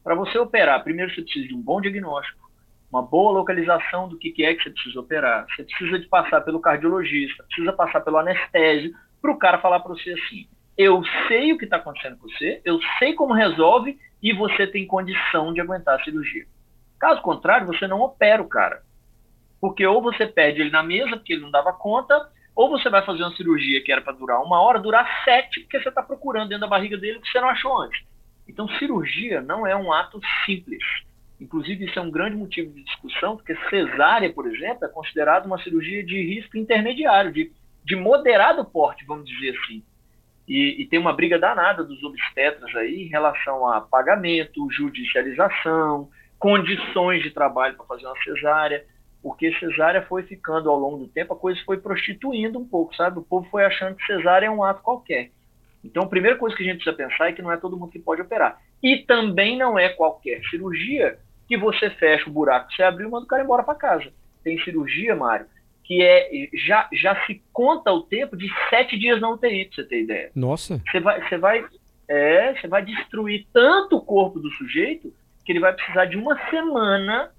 para 0.03 0.15
você 0.15 0.39
operar, 0.39 0.83
primeiro 0.83 1.15
você 1.15 1.23
precisa 1.23 1.49
de 1.49 1.55
um 1.55 1.63
bom 1.63 1.81
diagnóstico, 1.81 2.51
uma 2.91 3.03
boa 3.03 3.33
localização 3.33 4.09
do 4.09 4.19
que, 4.19 4.45
é 4.45 4.55
que 4.55 4.63
você 4.63 4.71
precisa 4.71 5.01
operar. 5.01 5.47
Você 5.49 5.63
precisa 5.65 5.99
de 5.99 6.09
passar 6.09 6.41
pelo 6.41 6.61
cardiologista, 6.61 7.45
precisa 7.45 7.73
passar 7.73 8.01
pelo 8.01 8.19
anestésio, 8.19 8.93
para 9.21 9.31
o 9.31 9.39
cara 9.39 9.59
falar 9.59 9.81
para 9.81 9.95
você 9.95 10.11
assim, 10.11 10.49
eu 10.77 11.03
sei 11.29 11.53
o 11.53 11.59
que 11.59 11.65
está 11.65 11.77
acontecendo 11.77 12.17
com 12.17 12.29
você, 12.29 12.61
eu 12.65 12.81
sei 12.99 13.15
como 13.15 13.33
resolve 13.33 13.97
e 14.23 14.33
você 14.33 14.67
tem 14.67 14.87
condição 14.87 15.53
de 15.53 15.61
aguentar 15.61 16.01
a 16.01 16.05
cirurgia. 16.05 16.45
Caso 16.99 17.23
contrário, 17.23 17.67
você 17.67 17.87
não 17.87 18.01
opera 18.01 18.43
o 18.43 18.49
cara. 18.49 18.83
Porque 19.63 19.87
ou 19.87 20.03
você 20.03 20.27
perde 20.27 20.61
ele 20.61 20.71
na 20.71 20.83
mesa, 20.83 21.17
porque 21.17 21.35
ele 21.35 21.43
não 21.43 21.51
dava 21.53 21.73
conta, 21.73 22.29
ou 22.53 22.69
você 22.69 22.91
vai 22.91 23.07
fazer 23.07 23.23
uma 23.23 23.37
cirurgia 23.37 23.81
que 23.81 23.93
era 23.93 24.03
para 24.03 24.13
durar 24.13 24.43
uma 24.43 24.61
hora, 24.61 24.81
durar 24.81 25.23
sete, 25.25 25.61
porque 25.61 25.81
você 25.81 25.89
está 25.89 26.03
procurando 26.03 26.49
dentro 26.49 26.63
da 26.63 26.67
barriga 26.67 26.99
dele 26.99 27.19
o 27.19 27.21
que 27.21 27.31
você 27.31 27.41
não 27.41 27.49
achou 27.49 27.81
antes. 27.81 28.05
Então, 28.49 28.69
cirurgia 28.71 29.41
não 29.41 29.65
é 29.65 29.77
um 29.77 29.93
ato 29.93 30.21
simples. 30.45 30.83
Inclusive, 31.41 31.85
isso 31.85 31.97
é 31.97 32.03
um 32.03 32.11
grande 32.11 32.35
motivo 32.35 32.75
de 32.75 32.83
discussão, 32.83 33.37
porque 33.37 33.55
cesárea, 33.71 34.33
por 34.33 34.53
exemplo, 34.53 34.85
é 34.85 34.89
considerada 34.89 35.47
uma 35.47 35.63
cirurgia 35.63 36.05
de 36.05 36.21
risco 36.21 36.57
intermediário, 36.57 37.31
de, 37.31 37.53
de 37.85 37.95
moderado 37.95 38.65
porte, 38.65 39.05
vamos 39.05 39.29
dizer 39.29 39.57
assim. 39.57 39.81
E, 40.49 40.83
e, 40.83 40.87
tem 40.87 40.99
uma 40.99 41.13
briga 41.13 41.39
danada 41.39 41.85
dos 41.85 42.03
obstetras 42.03 42.75
aí 42.75 43.05
em 43.05 43.09
relação 43.09 43.69
a 43.69 43.81
pagamento, 43.81 44.69
judicialização, 44.73 46.11
condições 46.37 47.23
de 47.23 47.31
trabalho 47.31 47.77
para 47.77 47.87
fazer 47.87 48.07
uma 48.07 48.23
cesárea, 48.25 48.85
porque 49.23 49.53
cesárea 49.59 50.03
foi 50.03 50.25
ficando 50.25 50.69
ao 50.69 50.79
longo 50.79 50.99
do 50.99 51.09
tempo, 51.09 51.33
a 51.33 51.37
coisa 51.37 51.61
foi 51.65 51.79
prostituindo 51.79 52.59
um 52.59 52.67
pouco, 52.67 52.95
sabe? 52.97 53.19
O 53.19 53.23
povo 53.23 53.47
foi 53.51 53.65
achando 53.65 53.95
que 53.95 54.05
cesárea 54.05 54.47
é 54.47 54.51
um 54.51 54.65
ato 54.65 54.83
qualquer. 54.83 55.31
Então, 55.85 56.05
a 56.05 56.09
primeira 56.09 56.37
coisa 56.37 56.57
que 56.57 56.63
a 56.63 56.67
gente 56.67 56.83
precisa 56.83 56.97
pensar 56.97 57.29
é 57.29 57.33
que 57.33 57.43
não 57.43 57.53
é 57.53 57.57
todo 57.57 57.77
mundo 57.77 57.93
que 57.93 57.99
pode 57.99 58.23
operar. 58.23 58.61
E 58.83 58.99
também 58.99 59.57
não 59.57 59.79
é 59.79 59.89
qualquer 59.89 60.43
cirurgia 60.49 61.19
que 61.49 61.57
você 61.57 61.91
fecha 61.91 62.29
o 62.29 62.33
buraco 62.33 62.69
que 62.69 62.77
você 62.77 62.83
abriu 62.83 63.09
e 63.09 63.11
manda 63.11 63.25
o 63.25 63.29
cara 63.29 63.43
embora 63.43 63.63
para 63.63 63.75
casa. 63.75 64.13
Tem 64.43 64.59
cirurgia, 64.63 65.15
Mário, 65.15 65.47
que 65.85 66.03
é 66.03 66.29
já, 66.67 66.89
já 66.93 67.27
se 67.27 67.43
conta 67.53 67.93
o 67.93 68.03
tempo 68.03 68.37
de 68.37 68.49
sete 68.71 68.99
dias 68.99 69.21
na 69.21 69.31
UTI, 69.31 69.67
pra 69.67 69.75
você 69.75 69.85
ter 69.85 70.03
ideia. 70.03 70.31
Nossa. 70.35 70.81
Você 70.91 71.01
vai, 71.01 71.29
você 71.29 71.39
vai, 71.39 71.65
é, 72.09 72.55
você 72.55 72.69
vai 72.69 72.85
destruir 72.85 73.47
tanto 73.53 73.97
o 73.97 74.01
corpo 74.01 74.41
do 74.41 74.51
sujeito 74.53 75.13
que 75.45 75.53
ele 75.53 75.61
vai 75.61 75.73
precisar 75.73 76.07
de 76.07 76.17
uma 76.17 76.39
semana, 76.49 77.31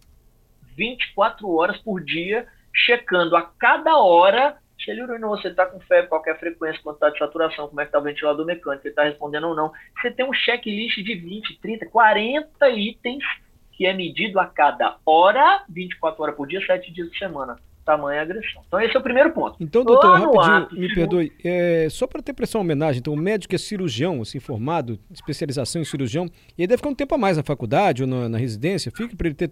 24 0.76 1.50
horas 1.50 1.78
por 1.78 2.04
dia, 2.04 2.48
checando 2.74 3.36
a 3.36 3.42
cada 3.42 3.98
hora 3.98 4.58
se 4.84 4.92
ele 4.92 5.02
urinou, 5.02 5.38
você 5.38 5.48
está 5.48 5.66
com 5.66 5.80
febre, 5.80 6.10
qualquer 6.10 6.38
frequência, 6.38 6.82
quantidade 6.84 7.14
de 7.14 7.20
saturação, 7.20 7.70
como 7.70 7.80
é 7.80 7.86
que 7.86 7.90
está 7.90 8.00
o 8.00 8.04
ventilador 8.04 8.46
mecânico, 8.46 8.86
ele 8.86 8.92
está 8.92 9.04
respondendo 9.04 9.48
ou 9.48 9.56
não. 9.56 9.72
Você 10.02 10.12
tem 10.12 10.26
um 10.26 10.34
checklist 10.34 10.98
de 10.98 11.16
20, 11.16 11.60
30, 11.62 11.86
40 11.86 12.70
itens 12.72 13.24
que 13.72 13.86
é 13.86 13.94
medido 13.94 14.40
a 14.40 14.46
cada 14.46 14.98
hora, 15.06 15.64
24 15.70 16.22
horas 16.22 16.36
por 16.36 16.48
dia, 16.48 16.64
7 16.64 16.92
dias 16.92 17.08
por 17.10 17.18
semana 17.18 17.58
tamanha 17.84 18.22
agressão. 18.22 18.64
Então 18.66 18.80
esse 18.80 18.96
é 18.96 19.00
o 19.00 19.04
primeiro 19.04 19.32
ponto. 19.32 19.58
Então, 19.60 19.84
doutor, 19.84 20.18
rapidinho, 20.18 20.40
ato, 20.40 20.76
me 20.76 20.94
perdoe, 20.94 21.32
é, 21.44 21.88
só 21.90 22.08
para 22.08 22.22
ter 22.22 22.34
pressão 22.34 22.62
homenagem, 22.62 23.00
então 23.00 23.14
o 23.14 23.18
médico 23.18 23.54
é 23.54 23.58
cirurgião, 23.58 24.22
assim, 24.22 24.40
formado, 24.40 24.98
especialização 25.12 25.82
em 25.82 25.86
cirurgião, 25.86 26.26
e 26.58 26.62
ele 26.62 26.68
deve 26.68 26.78
ficar 26.78 26.90
um 26.90 26.96
tempo 26.96 27.14
a 27.14 27.18
mais 27.18 27.38
na 27.38 27.44
faculdade 27.44 28.04
ou 28.04 28.08
na, 28.08 28.30
na 28.30 28.38
residência, 28.38 28.92
fica 28.96 29.16
para 29.16 29.28
ele 29.28 29.36
ter... 29.36 29.52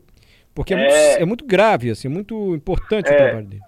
Porque 0.54 0.74
é, 0.74 0.78
é, 0.78 0.80
muito, 0.80 1.22
é, 1.22 1.26
muito, 1.26 1.46
grave, 1.46 1.90
assim, 1.90 2.08
é 2.08 2.12
muito 2.12 2.56
importante 2.56 3.10
é, 3.10 3.14
o 3.14 3.18
trabalho 3.18 3.48
dele. 3.48 3.62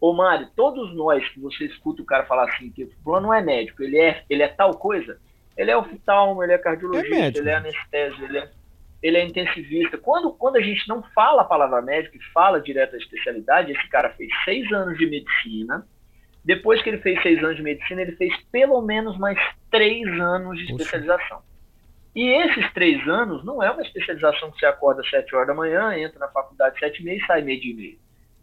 Ô 0.00 0.12
Mário, 0.12 0.48
todos 0.56 0.94
nós 0.96 1.26
que 1.28 1.38
você 1.38 1.64
escuta 1.66 2.02
o 2.02 2.04
cara 2.04 2.26
falar 2.26 2.48
assim, 2.48 2.70
que 2.70 2.84
o 2.84 2.90
fulano 3.04 3.28
não 3.28 3.34
é 3.34 3.40
médico, 3.40 3.82
ele 3.82 3.98
é, 3.98 4.24
ele 4.28 4.42
é 4.42 4.48
tal 4.48 4.76
coisa, 4.76 5.18
ele 5.56 5.70
é 5.70 5.76
oftalmo, 5.76 6.42
ele 6.42 6.52
é 6.52 6.58
cardiologista, 6.58 7.14
é 7.16 7.28
ele 7.28 7.48
é 7.48 7.54
anestésio, 7.54 8.24
ele 8.24 8.38
é 8.38 8.50
ele 9.02 9.16
é 9.16 9.24
intensivista. 9.24 9.98
Quando, 9.98 10.32
quando 10.32 10.56
a 10.56 10.60
gente 10.60 10.88
não 10.88 11.02
fala 11.14 11.42
a 11.42 11.44
palavra 11.44 11.82
médico 11.82 12.16
e 12.16 12.32
fala 12.32 12.60
direto 12.60 12.92
da 12.92 12.98
especialidade, 12.98 13.72
esse 13.72 13.88
cara 13.88 14.10
fez 14.10 14.30
seis 14.44 14.70
anos 14.72 14.96
de 14.96 15.06
medicina. 15.06 15.84
Depois 16.44 16.80
que 16.82 16.88
ele 16.88 16.98
fez 16.98 17.20
seis 17.20 17.42
anos 17.42 17.56
de 17.56 17.62
medicina, 17.62 18.00
ele 18.00 18.12
fez 18.12 18.32
pelo 18.52 18.80
menos 18.80 19.18
mais 19.18 19.38
três 19.70 20.06
anos 20.20 20.56
de 20.56 20.68
Poxa. 20.68 20.84
especialização. 20.84 21.42
E 22.14 22.22
esses 22.22 22.70
três 22.72 23.06
anos 23.08 23.44
não 23.44 23.62
é 23.62 23.70
uma 23.70 23.82
especialização 23.82 24.50
que 24.50 24.58
você 24.58 24.66
acorda 24.66 25.00
às 25.00 25.08
sete 25.08 25.34
horas 25.34 25.48
da 25.48 25.54
manhã, 25.54 25.96
entra 25.96 26.18
na 26.18 26.28
faculdade 26.28 26.78
sete 26.78 27.00
e 27.00 27.04
meia 27.04 27.16
e 27.16 27.26
sai 27.26 27.42
meio 27.42 27.60
dia 27.60 27.72
e 27.72 27.76
meio. 27.76 27.98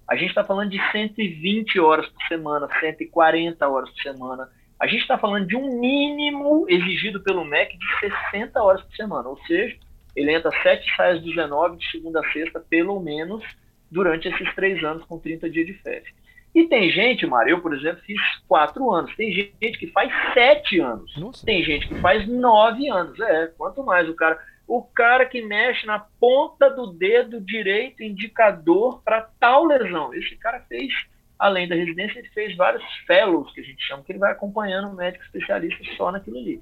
A 0.08 0.16
gente 0.16 0.30
está 0.30 0.44
falando 0.44 0.72
de 0.72 0.92
120 0.92 1.80
horas 1.80 2.08
por 2.08 2.24
semana, 2.24 2.68
140 2.80 3.68
horas 3.70 3.90
por 3.92 4.02
semana. 4.02 4.50
A 4.80 4.88
gente 4.88 5.02
está 5.02 5.20
falando 5.20 5.46
de 5.46 5.56
um 5.56 5.80
mínimo 5.80 6.66
exigido 6.68 7.22
pelo 7.22 7.46
MEC 7.46 7.78
de 7.78 8.00
60 8.32 8.60
horas 8.60 8.82
por 8.82 8.96
semana. 8.96 9.30
Ou 9.30 9.38
seja, 9.46 9.78
ele 10.16 10.34
entra 10.34 10.50
7 10.64 10.84
e 10.84 10.96
sai 10.96 11.12
às 11.12 11.24
19 11.24 11.78
de 11.78 11.92
segunda 11.92 12.22
a 12.22 12.32
sexta, 12.32 12.60
pelo 12.60 13.00
menos, 13.00 13.44
durante 13.92 14.28
esses 14.28 14.56
três 14.56 14.84
anos 14.84 15.06
com 15.06 15.20
30 15.20 15.48
dias 15.48 15.68
de 15.68 15.74
férias. 15.74 16.12
E 16.53 16.68
tem 16.68 16.89
gente, 16.89 17.27
Mário, 17.27 17.51
eu, 17.51 17.62
por 17.62 17.75
exemplo, 17.75 18.01
fiz 18.03 18.20
quatro 18.48 18.91
anos. 18.91 19.15
Tem 19.15 19.32
gente 19.32 19.77
que 19.77 19.88
faz 19.88 20.12
sete 20.34 20.79
anos. 20.79 21.15
Nossa. 21.18 21.46
Tem 21.46 21.63
gente 21.63 21.88
que 21.88 21.96
faz 21.96 22.27
nove 22.27 22.89
anos. 22.89 23.20
É, 23.20 23.48
quanto 23.58 23.84
mais 23.84 24.10
o 24.10 24.15
cara. 24.15 24.39
O 24.68 24.84
cara 24.84 25.25
que 25.25 25.41
mexe 25.41 25.86
na 25.88 26.00
ponta 26.00 26.70
do 26.70 26.94
dedo 26.94 27.41
direito 27.41 28.03
indicador 28.03 29.01
para 29.03 29.27
tal 29.39 29.65
lesão. 29.65 30.13
Esse 30.13 30.36
cara 30.36 30.60
fez, 30.62 30.94
além 31.39 31.68
da 31.68 31.75
residência, 31.75 32.20
ele 32.20 32.29
fez 32.29 32.56
vários 32.56 32.84
fellows, 33.08 33.51
que 33.51 33.62
a 33.62 33.63
gente 33.63 33.82
chama, 33.84 34.03
que 34.03 34.12
ele 34.12 34.20
vai 34.20 34.32
acompanhando 34.32 34.89
um 34.89 34.96
médico 34.96 35.24
especialista 35.25 35.84
só 35.98 36.12
naquilo 36.12 36.38
ali. 36.38 36.62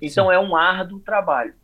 Então 0.00 0.28
Sim. 0.28 0.34
é 0.34 0.38
um 0.38 0.54
árduo 0.54 1.00
trabalho. 1.00 1.54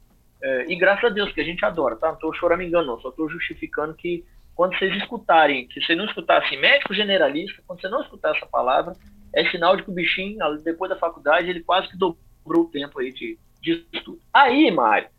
É, 0.41 0.67
e 0.69 0.77
graças 0.77 1.05
a 1.05 1.09
Deus, 1.13 1.33
que 1.33 1.41
a 1.41 1.45
gente 1.45 1.65
adora, 1.65 1.97
tá? 1.97 2.07
Não 2.07 2.15
estou 2.15 2.33
choramingando, 2.33 2.87
não. 2.87 3.01
Só 3.01 3.09
estou 3.09 3.29
justificando 3.29 3.95
que 3.95 4.25
quando 4.59 4.77
vocês 4.77 4.93
escutarem, 4.97 5.69
se 5.73 5.81
você 5.81 5.95
não 5.95 6.05
escutar 6.07 6.43
assim, 6.43 6.57
médico 6.57 6.93
generalista, 6.93 7.63
quando 7.65 7.81
você 7.81 7.89
não 7.89 8.03
escutar 8.03 8.35
essa 8.35 8.45
palavra, 8.45 8.93
é 9.33 9.49
sinal 9.51 9.77
de 9.77 9.85
que 9.85 9.91
o 9.91 9.95
bichinho, 9.95 10.37
depois 10.65 10.91
da 10.91 10.99
faculdade, 10.99 11.49
ele 11.49 11.61
quase 11.61 11.87
que 11.89 11.97
dobrou 11.97 12.65
o 12.65 12.69
tempo 12.69 12.99
aí 12.99 13.13
de, 13.13 13.39
de 13.63 13.87
estudo. 13.93 14.21
Aí, 14.35 14.69
Mário, 14.73 15.11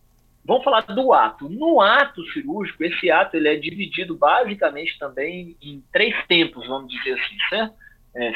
vamos 0.44 0.62
falar 0.62 0.82
do 0.82 1.14
ato. 1.14 1.48
No 1.48 1.80
ato 1.80 2.22
cirúrgico, 2.34 2.84
esse 2.84 3.10
ato 3.10 3.38
ele 3.38 3.48
é 3.48 3.56
dividido 3.56 4.14
basicamente 4.14 5.00
também 5.00 5.56
em 5.62 5.82
três 5.90 6.14
tempos, 6.28 6.68
vamos 6.68 6.92
dizer 6.92 7.14
assim, 7.14 7.38
certo? 7.48 7.76
É, 8.14 8.34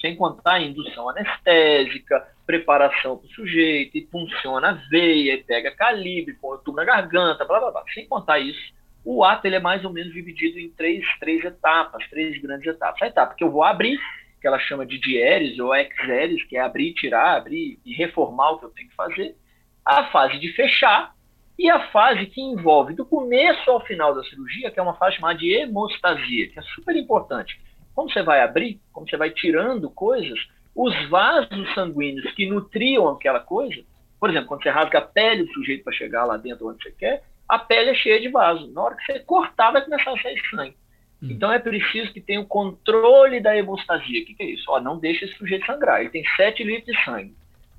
sem 0.00 0.14
contar 0.14 0.52
a 0.52 0.62
indução 0.62 1.08
anestésica, 1.08 2.28
preparação 2.46 3.16
para 3.16 3.26
o 3.26 3.30
sujeito, 3.30 3.98
e 3.98 4.06
funciona 4.06 4.68
a 4.68 4.88
veia, 4.88 5.42
pega 5.44 5.74
calibre, 5.74 6.38
põe 6.40 6.58
o 6.58 6.60
tubo 6.60 6.76
na 6.76 6.84
garganta, 6.84 7.44
blá 7.44 7.58
blá 7.58 7.72
blá. 7.72 7.82
Sem 7.92 8.06
contar 8.06 8.38
isso, 8.38 8.78
o 9.10 9.24
ato 9.24 9.46
ele 9.46 9.56
é 9.56 9.60
mais 9.60 9.82
ou 9.86 9.90
menos 9.90 10.12
dividido 10.12 10.58
em 10.58 10.68
três, 10.68 11.02
três 11.18 11.42
etapas, 11.42 12.06
três 12.10 12.38
grandes 12.42 12.66
etapas. 12.66 13.00
A 13.00 13.06
etapa 13.06 13.34
que 13.34 13.42
eu 13.42 13.50
vou 13.50 13.64
abrir, 13.64 13.98
que 14.38 14.46
ela 14.46 14.58
chama 14.58 14.84
de 14.84 14.98
dieres 14.98 15.58
ou 15.58 15.74
exeres, 15.74 16.44
que 16.44 16.58
é 16.58 16.60
abrir, 16.60 16.92
tirar, 16.92 17.36
abrir 17.36 17.80
e 17.86 17.94
reformar 17.94 18.50
o 18.50 18.58
que 18.58 18.66
eu 18.66 18.70
tenho 18.70 18.86
que 18.90 18.94
fazer. 18.94 19.34
A 19.82 20.10
fase 20.10 20.38
de 20.38 20.52
fechar 20.52 21.14
e 21.58 21.70
a 21.70 21.88
fase 21.88 22.26
que 22.26 22.42
envolve 22.42 22.92
do 22.92 23.06
começo 23.06 23.70
ao 23.70 23.80
final 23.86 24.14
da 24.14 24.22
cirurgia, 24.24 24.70
que 24.70 24.78
é 24.78 24.82
uma 24.82 24.92
fase 24.92 25.16
chamada 25.16 25.38
de 25.38 25.54
hemostasia, 25.54 26.50
que 26.50 26.58
é 26.58 26.62
super 26.74 26.94
importante. 26.94 27.58
Como 27.94 28.10
você 28.10 28.22
vai 28.22 28.42
abrir, 28.42 28.78
como 28.92 29.08
você 29.08 29.16
vai 29.16 29.30
tirando 29.30 29.88
coisas, 29.88 30.38
os 30.76 30.94
vasos 31.08 31.74
sanguíneos 31.74 32.30
que 32.34 32.46
nutriam 32.46 33.08
aquela 33.08 33.40
coisa, 33.40 33.82
por 34.20 34.28
exemplo, 34.28 34.48
quando 34.48 34.64
você 34.64 34.68
rasga 34.68 34.98
a 34.98 35.02
pele 35.02 35.44
do 35.44 35.52
sujeito 35.54 35.82
para 35.82 35.94
chegar 35.94 36.26
lá 36.26 36.36
dentro 36.36 36.68
onde 36.68 36.82
você 36.82 36.90
quer, 36.90 37.22
a 37.48 37.58
pele 37.58 37.90
é 37.90 37.94
cheia 37.94 38.20
de 38.20 38.28
vasos. 38.28 38.72
Na 38.72 38.82
hora 38.82 38.96
que 38.96 39.04
você 39.04 39.20
cortar, 39.20 39.70
vai 39.70 39.82
começar 39.82 40.12
a 40.12 40.20
sair 40.20 40.40
sangue. 40.50 40.76
Hum. 41.22 41.28
Então 41.30 41.50
é 41.50 41.58
preciso 41.58 42.12
que 42.12 42.20
tenha 42.20 42.40
o 42.40 42.46
controle 42.46 43.40
da 43.40 43.56
hemostasia. 43.56 44.22
O 44.22 44.26
que, 44.26 44.34
que, 44.34 44.42
é 44.42 44.46
isso? 44.46 44.64
Ó, 44.68 44.80
não 44.80 44.98
deixa 44.98 45.24
esse 45.24 45.34
sujeito 45.34 45.66
sangrar. 45.66 46.00
Ele 46.00 46.10
tem 46.10 46.24
7 46.36 46.62
litros 46.62 46.96
de 46.96 47.04
sangue. 47.04 47.34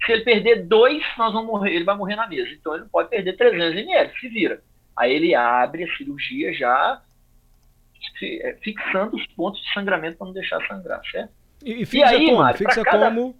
Se 0.05 0.11
ele 0.11 0.23
perder 0.23 0.65
2, 0.65 1.03
nós 1.17 1.33
vamos 1.33 1.47
morrer, 1.47 1.73
ele 1.73 1.83
vai 1.83 1.95
morrer 1.95 2.15
na 2.15 2.27
mesa. 2.27 2.49
Então 2.49 2.73
ele 2.73 2.83
não 2.83 2.89
pode 2.89 3.09
perder 3.09 3.37
300 3.37 3.77
ml, 3.77 4.19
se 4.19 4.27
vira. 4.29 4.61
Aí 4.95 5.13
ele 5.13 5.35
abre 5.35 5.83
a 5.83 5.97
cirurgia 5.97 6.53
já 6.53 7.01
é, 8.21 8.57
fixando 8.61 9.15
os 9.15 9.25
pontos 9.27 9.61
de 9.61 9.73
sangramento 9.73 10.17
para 10.17 10.27
não 10.27 10.33
deixar 10.33 10.65
sangrar, 10.67 11.01
certo? 11.11 11.31
E, 11.63 11.81
e 11.81 11.85
fixa 11.85 12.13
e 12.13 12.15
aí, 12.15 12.25
como? 12.25 12.37
Mário, 12.39 12.57
fixa 12.57 12.83
cada... 12.83 13.09
como? 13.09 13.35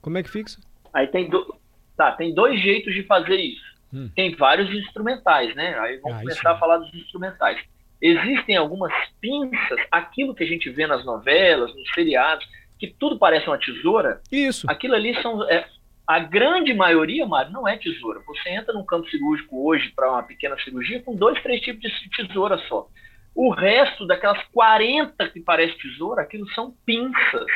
Como 0.00 0.18
é 0.18 0.22
que 0.22 0.30
fixa? 0.30 0.60
Aí 0.92 1.06
tem, 1.06 1.28
do... 1.28 1.56
tá, 1.96 2.12
tem 2.12 2.34
dois 2.34 2.60
jeitos 2.60 2.94
de 2.94 3.02
fazer 3.04 3.36
isso. 3.36 3.71
Hum. 3.92 4.10
Tem 4.14 4.34
vários 4.34 4.70
instrumentais, 4.70 5.54
né? 5.54 5.78
Aí 5.78 5.98
vamos 5.98 6.18
ah, 6.18 6.20
começar 6.20 6.50
a 6.52 6.58
falar 6.58 6.78
dos 6.78 6.94
instrumentais. 6.94 7.60
Existem 8.00 8.56
algumas 8.56 8.92
pinças, 9.20 9.78
aquilo 9.90 10.34
que 10.34 10.42
a 10.42 10.46
gente 10.46 10.68
vê 10.70 10.86
nas 10.86 11.04
novelas, 11.04 11.74
nos 11.74 11.88
seriados, 11.94 12.44
que 12.78 12.88
tudo 12.88 13.18
parece 13.18 13.46
uma 13.46 13.58
tesoura. 13.58 14.20
Isso. 14.30 14.66
Aquilo 14.68 14.94
ali 14.94 15.14
são. 15.22 15.48
É, 15.48 15.66
a 16.06 16.18
grande 16.18 16.74
maioria, 16.74 17.24
Mário, 17.24 17.52
não 17.52 17.66
é 17.66 17.76
tesoura. 17.76 18.20
Você 18.26 18.50
entra 18.50 18.74
num 18.74 18.84
campo 18.84 19.08
cirúrgico 19.08 19.68
hoje 19.68 19.92
para 19.94 20.10
uma 20.10 20.22
pequena 20.22 20.58
cirurgia 20.58 21.00
com 21.02 21.14
dois, 21.14 21.40
três 21.42 21.60
tipos 21.60 21.80
de 21.82 22.10
tesoura 22.10 22.58
só. 22.68 22.88
O 23.34 23.50
resto 23.50 24.06
daquelas 24.06 24.42
40 24.52 25.28
que 25.30 25.40
parece 25.40 25.78
tesoura, 25.78 26.22
aquilo 26.22 26.48
são 26.50 26.74
pinças. 26.84 27.46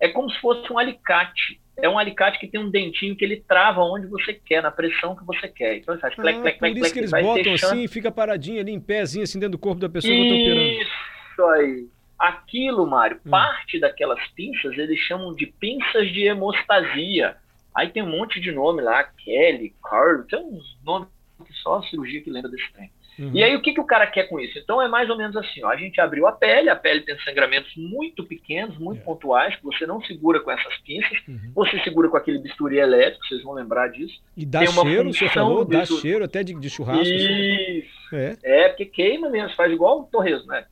É 0.00 0.08
como 0.08 0.30
se 0.30 0.40
fosse 0.40 0.72
um 0.72 0.78
alicate. 0.78 1.60
É 1.76 1.88
um 1.88 1.98
alicate 1.98 2.38
que 2.38 2.46
tem 2.46 2.60
um 2.60 2.70
dentinho 2.70 3.16
que 3.16 3.24
ele 3.24 3.42
trava 3.48 3.80
onde 3.80 4.06
você 4.06 4.34
quer, 4.34 4.62
na 4.62 4.70
pressão 4.70 5.16
que 5.16 5.24
você 5.24 5.48
quer. 5.48 5.76
Então 5.76 5.94
ele 5.94 6.00
faz 6.00 6.14
ah, 6.18 6.22
plec, 6.22 6.40
plec, 6.40 6.58
Por 6.58 6.68
isso 6.68 6.92
que 6.92 6.98
eles 6.98 7.10
botam 7.10 7.42
deixando... 7.42 7.70
assim 7.70 7.82
e 7.82 7.88
fica 7.88 8.10
paradinho 8.10 8.60
ali 8.60 8.72
em 8.72 8.80
pézinho, 8.80 9.24
assim, 9.24 9.38
dentro 9.38 9.52
do 9.52 9.58
corpo 9.58 9.80
da 9.80 9.88
pessoa 9.88 10.12
que 10.12 10.20
eu 10.20 10.28
tô 10.28 10.34
operando. 10.34 10.82
Isso 10.82 11.44
aí. 11.44 11.88
Aquilo, 12.18 12.86
Mário, 12.86 13.20
hum. 13.26 13.30
parte 13.30 13.80
daquelas 13.80 14.20
pinças 14.36 14.76
eles 14.78 14.98
chamam 15.00 15.34
de 15.34 15.46
pinças 15.46 16.12
de 16.12 16.24
hemostasia. 16.24 17.36
Aí 17.74 17.88
tem 17.88 18.02
um 18.02 18.10
monte 18.10 18.38
de 18.38 18.52
nome 18.52 18.82
lá, 18.82 19.02
Kelly, 19.04 19.74
Carl, 19.82 20.24
tem 20.24 20.38
uns 20.38 20.78
nomes 20.84 21.08
que 21.44 21.52
só 21.54 21.78
a 21.78 21.82
cirurgia 21.84 22.22
que 22.22 22.30
lembra 22.30 22.50
desse 22.50 22.70
trem. 22.72 22.90
Uhum. 23.18 23.30
E 23.34 23.42
aí 23.42 23.54
o 23.54 23.60
que, 23.60 23.74
que 23.74 23.80
o 23.80 23.86
cara 23.86 24.06
quer 24.06 24.24
com 24.24 24.40
isso? 24.40 24.58
Então 24.58 24.80
é 24.80 24.88
mais 24.88 25.08
ou 25.10 25.16
menos 25.16 25.36
assim, 25.36 25.62
ó, 25.62 25.68
a 25.68 25.76
gente 25.76 26.00
abriu 26.00 26.26
a 26.26 26.32
pele, 26.32 26.70
a 26.70 26.76
pele 26.76 27.02
tem 27.02 27.18
sangramentos 27.20 27.72
muito 27.76 28.24
pequenos, 28.24 28.78
muito 28.78 29.00
é. 29.00 29.04
pontuais, 29.04 29.54
que 29.56 29.62
você 29.62 29.86
não 29.86 30.00
segura 30.02 30.40
com 30.40 30.50
essas 30.50 30.76
pinças, 30.78 31.18
uhum. 31.28 31.52
você 31.54 31.78
segura 31.80 32.08
com 32.08 32.16
aquele 32.16 32.38
bisturi 32.38 32.78
elétrico, 32.78 33.24
vocês 33.26 33.42
vão 33.42 33.52
lembrar 33.52 33.88
disso. 33.88 34.20
E 34.36 34.46
dá 34.46 34.64
cheiro, 34.66 35.12
você 35.12 35.28
falou, 35.28 35.64
dá 35.64 35.84
cheiro 35.84 36.24
até 36.24 36.42
de, 36.42 36.54
de 36.54 36.70
churrasco. 36.70 37.02
Assim. 37.02 37.78
Isso. 37.78 38.16
É. 38.16 38.36
é, 38.42 38.68
porque 38.68 38.86
queima 38.86 39.28
mesmo, 39.28 39.54
faz 39.56 39.72
igual 39.72 40.00
o 40.00 40.04
torresmo, 40.04 40.48
né? 40.48 40.64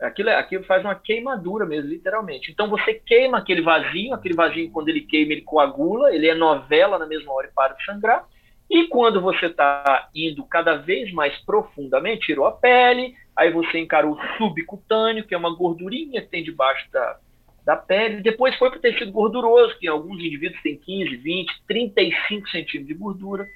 Aquilo, 0.00 0.30
é, 0.30 0.36
aquilo 0.36 0.64
faz 0.64 0.84
uma 0.84 0.96
queimadura 0.96 1.64
mesmo, 1.64 1.88
literalmente. 1.88 2.50
Então 2.50 2.68
você 2.68 2.94
queima 2.94 3.38
aquele 3.38 3.62
vasinho, 3.62 4.14
aquele 4.14 4.34
vasinho 4.34 4.70
quando 4.70 4.88
ele 4.88 5.02
queima 5.02 5.32
ele 5.32 5.42
coagula, 5.42 6.12
ele 6.12 6.28
é 6.28 6.34
novela 6.34 6.98
na 6.98 7.06
mesma 7.06 7.32
hora 7.32 7.46
e 7.46 7.54
para 7.54 7.74
de 7.74 7.84
sangrar. 7.84 8.26
E 8.72 8.88
quando 8.88 9.20
você 9.20 9.48
está 9.48 10.08
indo 10.14 10.42
cada 10.46 10.76
vez 10.76 11.12
mais 11.12 11.36
profundamente, 11.44 12.24
tirou 12.24 12.46
a 12.46 12.52
pele, 12.52 13.14
aí 13.36 13.52
você 13.52 13.78
encarou 13.78 14.14
o 14.14 14.36
subcutâneo, 14.38 15.26
que 15.26 15.34
é 15.34 15.36
uma 15.36 15.54
gordurinha 15.54 16.22
que 16.22 16.28
tem 16.28 16.42
debaixo 16.42 16.90
da, 16.90 17.18
da 17.66 17.76
pele. 17.76 18.22
Depois 18.22 18.56
foi 18.56 18.70
para 18.70 18.78
o 18.78 18.80
tecido 18.80 19.12
gorduroso, 19.12 19.78
que 19.78 19.86
em 19.86 19.90
alguns 19.90 20.18
indivíduos 20.18 20.62
tem 20.62 20.78
15, 20.78 21.16
20, 21.16 21.62
35 21.68 22.48
centímetros 22.48 22.86
de 22.86 22.94
gordura. 22.94 23.46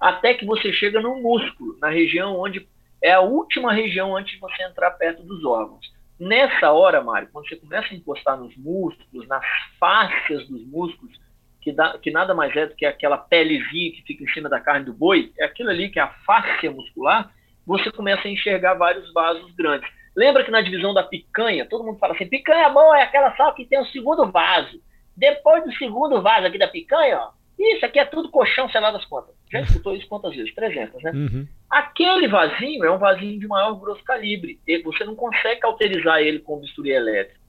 Até 0.00 0.32
que 0.32 0.46
você 0.46 0.72
chega 0.72 0.98
no 0.98 1.20
músculo, 1.20 1.76
na 1.78 1.90
região 1.90 2.40
onde 2.40 2.66
é 3.02 3.12
a 3.12 3.20
última 3.20 3.70
região 3.70 4.16
antes 4.16 4.32
de 4.32 4.40
você 4.40 4.62
entrar 4.62 4.92
perto 4.92 5.22
dos 5.24 5.44
órgãos. 5.44 5.92
Nessa 6.18 6.72
hora, 6.72 7.02
Mário, 7.02 7.28
quando 7.30 7.46
você 7.46 7.56
começa 7.56 7.92
a 7.92 7.96
encostar 7.96 8.38
nos 8.38 8.56
músculos, 8.56 9.28
nas 9.28 9.44
fáscias 9.78 10.48
dos 10.48 10.66
músculos, 10.66 11.20
que, 11.66 11.72
dá, 11.72 11.98
que 11.98 12.12
nada 12.12 12.32
mais 12.32 12.54
é 12.54 12.64
do 12.64 12.76
que 12.76 12.86
aquela 12.86 13.18
pelezinha 13.18 13.90
que 13.90 14.02
fica 14.06 14.22
em 14.22 14.28
cima 14.28 14.48
da 14.48 14.60
carne 14.60 14.84
do 14.84 14.94
boi, 14.94 15.32
é 15.36 15.44
aquilo 15.44 15.68
ali 15.68 15.88
que 15.88 15.98
é 15.98 16.02
a 16.02 16.14
fáscia 16.24 16.70
muscular, 16.70 17.28
você 17.66 17.90
começa 17.90 18.28
a 18.28 18.30
enxergar 18.30 18.74
vários 18.74 19.12
vasos 19.12 19.52
grandes. 19.56 19.90
Lembra 20.14 20.44
que 20.44 20.50
na 20.52 20.60
divisão 20.60 20.94
da 20.94 21.02
picanha, 21.02 21.66
todo 21.66 21.82
mundo 21.82 21.98
fala 21.98 22.14
assim, 22.14 22.28
picanha 22.28 22.68
boa 22.68 22.96
é 22.96 23.02
aquela 23.02 23.34
só 23.34 23.50
que 23.50 23.66
tem 23.66 23.80
o 23.80 23.86
segundo 23.86 24.30
vaso. 24.30 24.80
Depois 25.16 25.64
do 25.64 25.72
segundo 25.74 26.22
vaso 26.22 26.46
aqui 26.46 26.56
da 26.56 26.68
picanha, 26.68 27.18
ó, 27.18 27.30
isso 27.58 27.84
aqui 27.84 27.98
é 27.98 28.04
tudo 28.04 28.30
colchão, 28.30 28.70
sei 28.70 28.80
lá 28.80 28.92
das 28.92 29.04
contas. 29.04 29.34
Já 29.50 29.60
escutou 29.62 29.96
isso 29.96 30.06
quantas 30.06 30.36
vezes? 30.36 30.54
300, 30.54 31.02
né? 31.02 31.10
Uhum. 31.10 31.48
Aquele 31.68 32.28
vasinho 32.28 32.84
é 32.84 32.90
um 32.92 32.98
vasinho 32.98 33.40
de 33.40 33.48
maior 33.48 33.74
grosso 33.74 34.04
calibre. 34.04 34.60
Você 34.84 35.02
não 35.02 35.16
consegue 35.16 35.60
cauterizar 35.62 36.20
ele 36.20 36.38
com 36.38 36.60
bisturi 36.60 36.90
elétrico 36.90 37.45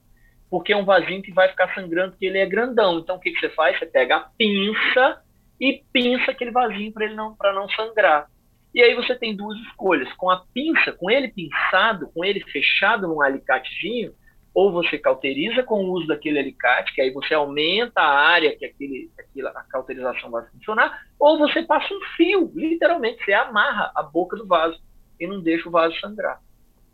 porque 0.50 0.72
é 0.72 0.76
um 0.76 0.84
vasinho 0.84 1.22
que 1.22 1.32
vai 1.32 1.48
ficar 1.48 1.72
sangrando, 1.74 2.12
porque 2.12 2.26
ele 2.26 2.38
é 2.38 2.46
grandão. 2.46 2.98
Então 2.98 3.16
o 3.16 3.20
que, 3.20 3.32
que 3.32 3.40
você 3.40 3.50
faz? 3.50 3.78
Você 3.78 3.86
pega 3.86 4.16
a 4.16 4.20
pinça 4.36 5.22
e 5.60 5.82
pinça 5.92 6.30
aquele 6.30 6.50
vasinho 6.50 6.92
para 6.92 7.04
ele 7.04 7.14
não 7.14 7.34
para 7.34 7.52
não 7.52 7.68
sangrar. 7.70 8.28
E 8.74 8.82
aí 8.82 8.94
você 8.94 9.14
tem 9.14 9.34
duas 9.34 9.58
escolhas: 9.60 10.12
com 10.14 10.30
a 10.30 10.44
pinça, 10.52 10.92
com 10.92 11.10
ele 11.10 11.28
pinçado, 11.28 12.10
com 12.14 12.24
ele 12.24 12.40
fechado 12.40 13.08
num 13.08 13.20
alicatezinho, 13.20 14.12
ou 14.54 14.72
você 14.72 14.98
cauteriza 14.98 15.62
com 15.62 15.84
o 15.84 15.92
uso 15.92 16.06
daquele 16.06 16.38
alicate, 16.38 16.94
que 16.94 17.00
aí 17.00 17.12
você 17.12 17.34
aumenta 17.34 18.00
a 18.00 18.18
área 18.18 18.56
que 18.56 18.64
aquele, 18.64 19.10
aquela, 19.18 19.50
a 19.50 19.62
cauterização 19.64 20.30
vai 20.30 20.44
funcionar, 20.46 21.02
ou 21.18 21.38
você 21.38 21.62
passa 21.62 21.92
um 21.92 22.00
fio, 22.16 22.50
literalmente, 22.54 23.24
você 23.24 23.32
amarra 23.32 23.92
a 23.94 24.02
boca 24.02 24.36
do 24.36 24.46
vaso 24.46 24.80
e 25.20 25.26
não 25.26 25.40
deixa 25.40 25.68
o 25.68 25.72
vaso 25.72 25.98
sangrar. 26.00 26.40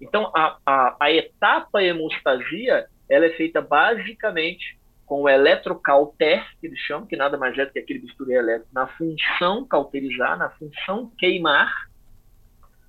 Então, 0.00 0.30
a, 0.34 0.58
a, 0.66 0.96
a 1.00 1.12
etapa 1.12 1.82
hemostasia 1.82 2.86
ela 3.08 3.26
é 3.26 3.30
feita 3.30 3.60
basicamente 3.60 4.78
com 5.06 5.22
o 5.22 5.28
eletrocauter, 5.28 6.44
que 6.60 6.66
eles 6.66 6.78
chamam, 6.80 7.06
que 7.06 7.16
nada 7.16 7.36
mais 7.36 7.56
é 7.58 7.66
do 7.66 7.72
que 7.72 7.78
aquele 7.78 7.98
bisturi 7.98 8.32
elétrico, 8.32 8.72
na 8.72 8.86
função 8.86 9.66
cauterizar, 9.66 10.38
na 10.38 10.50
função 10.50 11.12
queimar, 11.18 11.72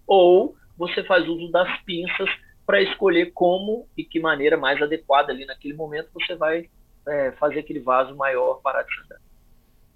ou 0.07 0.55
você 0.77 1.03
faz 1.03 1.27
uso 1.27 1.51
das 1.51 1.81
pinças 1.81 2.29
para 2.65 2.81
escolher 2.81 3.31
como 3.33 3.87
e 3.97 4.03
que 4.03 4.19
maneira 4.19 4.57
mais 4.57 4.81
adequada 4.81 5.31
ali 5.31 5.45
naquele 5.45 5.73
momento 5.73 6.09
você 6.13 6.35
vai 6.35 6.69
é, 7.07 7.31
fazer 7.33 7.59
aquele 7.59 7.79
vaso 7.79 8.15
maior 8.15 8.61
parar 8.61 8.83
de 8.83 8.95
sangrar. 8.95 9.19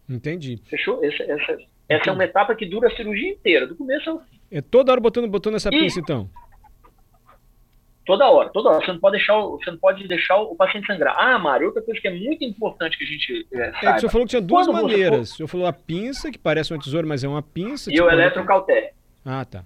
Entendi. 0.08 0.62
Fechou? 0.70 1.04
Essa, 1.04 1.24
essa, 1.24 1.58
essa 1.88 2.10
é 2.10 2.14
uma 2.14 2.24
etapa 2.24 2.56
que 2.56 2.66
dura 2.66 2.88
a 2.88 2.96
cirurgia 2.96 3.32
inteira, 3.32 3.66
do 3.68 3.76
começo 3.76 4.10
ao 4.10 4.20
fim. 4.20 4.40
É 4.52 4.62
toda 4.62 4.92
hora 4.92 5.02
botando, 5.02 5.28
botando 5.28 5.56
essa 5.56 5.70
e, 5.70 5.80
pinça, 5.80 6.00
então? 6.00 6.30
Toda 8.10 8.28
hora, 8.28 8.50
toda 8.50 8.70
hora. 8.70 8.84
Você 8.84 8.92
não 8.92 9.00
pode 9.00 9.18
deixar 9.18 9.38
o, 9.38 9.52
você 9.60 9.70
não 9.70 9.78
pode 9.78 10.08
deixar 10.08 10.36
o 10.38 10.56
paciente 10.56 10.88
sangrar. 10.88 11.16
Ah, 11.16 11.38
Mário, 11.38 11.68
outra 11.68 11.80
coisa 11.80 12.02
que 12.02 12.08
é 12.08 12.12
muito 12.12 12.44
importante 12.44 12.98
que 12.98 13.04
a 13.04 13.08
gente 13.08 13.48
é, 13.54 13.72
é 13.84 13.96
o 13.96 14.00
senhor 14.00 14.10
falou 14.10 14.26
que 14.26 14.32
tinha 14.32 14.42
duas 14.42 14.66
Quando 14.66 14.82
maneiras. 14.82 15.30
For... 15.30 15.34
O 15.34 15.38
senhor 15.38 15.48
falou 15.48 15.68
a 15.68 15.74
pinça, 15.74 16.32
que 16.32 16.40
parece 16.40 16.74
uma 16.74 16.82
tesoura, 16.82 17.06
mas 17.06 17.24
é 17.24 17.28
uma 17.28 17.44
pinça. 17.44 17.92
E 17.92 17.94
tipo 17.94 18.08
o 18.08 18.10
eletrocauté. 18.10 18.94
Ah, 19.24 19.46
tá. 19.46 19.64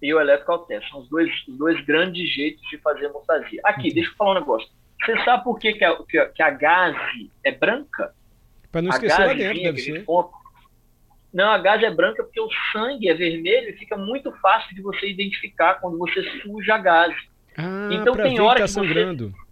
E 0.00 0.14
o 0.14 0.18
eletrocauté. 0.18 0.80
São 0.88 1.00
os 1.00 1.10
dois, 1.10 1.30
os 1.46 1.58
dois 1.58 1.84
grandes 1.84 2.26
jeitos 2.34 2.62
de 2.70 2.78
fazer 2.78 3.04
hemostasia. 3.04 3.60
Aqui, 3.64 3.92
deixa 3.92 4.10
eu 4.10 4.14
falar 4.16 4.30
um 4.30 4.40
negócio. 4.40 4.70
Você 5.04 5.22
sabe 5.22 5.44
por 5.44 5.58
que, 5.58 5.74
que, 5.74 5.84
a, 5.84 6.02
que, 6.02 6.42
a, 6.42 6.46
a 6.46 6.50
gase 6.50 7.30
é 7.44 7.52
branca? 7.52 8.14
Para 8.72 8.80
não 8.80 8.88
esquecer 8.88 9.26
lá 9.26 9.34
dentro, 9.34 9.62
deve 9.62 9.78
ser. 9.78 10.04
Não, 11.32 11.50
a 11.50 11.58
gás 11.58 11.82
é 11.82 11.90
branca 11.90 12.22
porque 12.24 12.40
o 12.40 12.48
sangue 12.72 13.08
é 13.08 13.14
vermelho 13.14 13.70
e 13.70 13.78
fica 13.78 13.96
muito 13.96 14.32
fácil 14.40 14.74
de 14.74 14.82
você 14.82 15.08
identificar 15.08 15.74
quando 15.74 15.96
você 15.96 16.22
suja 16.40 16.74
a 16.74 16.78
gás. 16.78 17.14
Ah, 17.56 17.88
então 17.92 18.14
tem 18.14 18.40
hora 18.40 18.54
que, 18.54 18.60
tá 18.60 18.66
que 18.66 18.70
sangrando. 18.70 19.30
Você... 19.30 19.50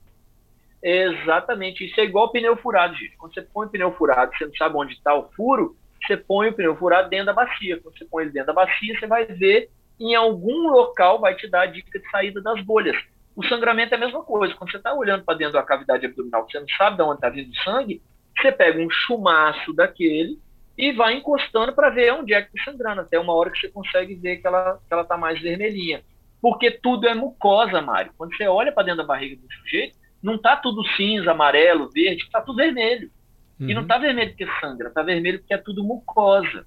Exatamente, 0.80 1.84
isso 1.84 2.00
é 2.00 2.04
igual 2.04 2.30
pneu 2.30 2.56
furado, 2.56 2.94
gente. 2.94 3.16
Quando 3.16 3.34
você 3.34 3.42
põe 3.42 3.66
o 3.66 3.70
pneu 3.70 3.92
furado, 3.92 4.32
você 4.36 4.46
não 4.46 4.54
sabe 4.54 4.76
onde 4.76 4.94
está 4.94 5.14
o 5.14 5.28
furo, 5.30 5.76
você 6.04 6.16
põe 6.16 6.48
o 6.48 6.52
pneu 6.52 6.76
furado 6.76 7.08
dentro 7.08 7.26
da 7.26 7.32
bacia. 7.32 7.80
Quando 7.80 7.96
você 7.96 8.04
põe 8.04 8.24
ele 8.24 8.32
dentro 8.32 8.48
da 8.48 8.52
bacia, 8.52 8.98
você 8.98 9.06
vai 9.06 9.24
ver 9.24 9.70
em 10.00 10.14
algum 10.14 10.68
local 10.68 11.20
vai 11.20 11.34
te 11.34 11.48
dar 11.48 11.62
a 11.62 11.66
dica 11.66 11.98
de 11.98 12.10
saída 12.10 12.40
das 12.40 12.60
bolhas. 12.62 12.96
O 13.34 13.44
sangramento 13.44 13.94
é 13.94 13.96
a 13.96 14.00
mesma 14.00 14.22
coisa. 14.22 14.54
Quando 14.54 14.70
você 14.70 14.76
está 14.76 14.92
olhando 14.94 15.24
para 15.24 15.38
dentro 15.38 15.54
da 15.54 15.62
cavidade 15.62 16.06
abdominal, 16.06 16.48
você 16.48 16.58
não 16.58 16.68
sabe 16.76 16.96
de 16.96 17.02
onde 17.02 17.14
está 17.14 17.28
vindo 17.28 17.50
o 17.50 17.62
sangue, 17.62 18.02
você 18.36 18.52
pega 18.52 18.80
um 18.80 18.90
chumaço 18.90 19.72
daquele 19.72 20.38
e 20.78 20.92
vai 20.92 21.14
encostando 21.14 21.72
para 21.72 21.90
ver 21.90 22.12
onde 22.12 22.32
é 22.32 22.40
que 22.40 22.56
está 22.56 22.70
sangrando, 22.70 23.00
até 23.00 23.18
uma 23.18 23.34
hora 23.34 23.50
que 23.50 23.58
você 23.58 23.68
consegue 23.68 24.14
ver 24.14 24.36
que 24.36 24.46
ela 24.46 24.78
está 24.80 25.02
que 25.02 25.10
ela 25.10 25.18
mais 25.18 25.40
vermelhinha. 25.40 26.04
Porque 26.40 26.70
tudo 26.70 27.08
é 27.08 27.14
mucosa, 27.14 27.82
Mário. 27.82 28.12
Quando 28.16 28.36
você 28.36 28.46
olha 28.46 28.70
para 28.70 28.84
dentro 28.84 28.98
da 28.98 29.06
barriga 29.06 29.34
do 29.34 29.52
sujeito, 29.54 29.96
não 30.22 30.36
está 30.36 30.56
tudo 30.56 30.86
cinza, 30.96 31.32
amarelo, 31.32 31.90
verde, 31.90 32.22
está 32.22 32.40
tudo 32.40 32.58
vermelho. 32.58 33.10
Uhum. 33.58 33.68
E 33.68 33.74
não 33.74 33.82
está 33.82 33.96
uhum. 33.96 34.02
vermelho 34.02 34.30
porque 34.30 34.46
sangra, 34.60 34.86
está 34.86 35.02
vermelho 35.02 35.40
porque 35.40 35.54
é 35.54 35.58
tudo 35.58 35.82
mucosa. 35.82 36.64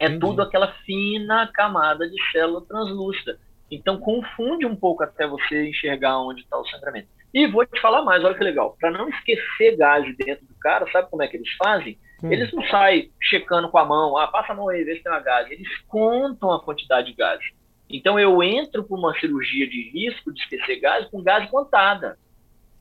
É 0.00 0.06
Entendi. 0.06 0.20
tudo 0.20 0.40
aquela 0.40 0.72
fina 0.86 1.46
camada 1.52 2.08
de 2.08 2.16
célula 2.32 2.62
translúcida. 2.62 3.38
Então 3.70 3.98
confunde 3.98 4.64
um 4.64 4.76
pouco 4.76 5.02
até 5.02 5.26
você 5.26 5.68
enxergar 5.68 6.18
onde 6.20 6.40
está 6.40 6.58
o 6.58 6.66
sangramento. 6.66 7.08
E 7.34 7.46
vou 7.46 7.66
te 7.66 7.78
falar 7.82 8.00
mais, 8.00 8.24
olha 8.24 8.34
que 8.34 8.44
legal. 8.44 8.76
Para 8.80 8.90
não 8.90 9.10
esquecer 9.10 9.76
gás 9.76 10.04
dentro 10.16 10.46
do 10.46 10.54
cara, 10.54 10.90
sabe 10.90 11.10
como 11.10 11.22
é 11.22 11.28
que 11.28 11.36
eles 11.36 11.52
fazem? 11.58 11.98
Hum. 12.22 12.32
Eles 12.32 12.52
não 12.52 12.62
saem 12.68 13.10
checando 13.20 13.68
com 13.68 13.78
a 13.78 13.84
mão, 13.84 14.16
ah, 14.16 14.26
passa 14.28 14.52
a 14.52 14.56
mão 14.56 14.68
aí, 14.68 14.84
vê 14.84 14.96
se 14.96 15.02
tem 15.02 15.12
uma 15.12 15.20
gás. 15.20 15.50
Eles 15.50 15.68
contam 15.88 16.52
a 16.52 16.62
quantidade 16.62 17.08
de 17.08 17.14
gás. 17.14 17.40
Então 17.88 18.18
eu 18.18 18.42
entro 18.42 18.84
para 18.84 18.96
uma 18.96 19.18
cirurgia 19.18 19.68
de 19.68 19.90
risco 19.90 20.32
de 20.32 20.40
esquecer 20.40 20.80
gás 20.80 21.06
com 21.08 21.22
gás 21.22 21.48
contada. 21.50 22.18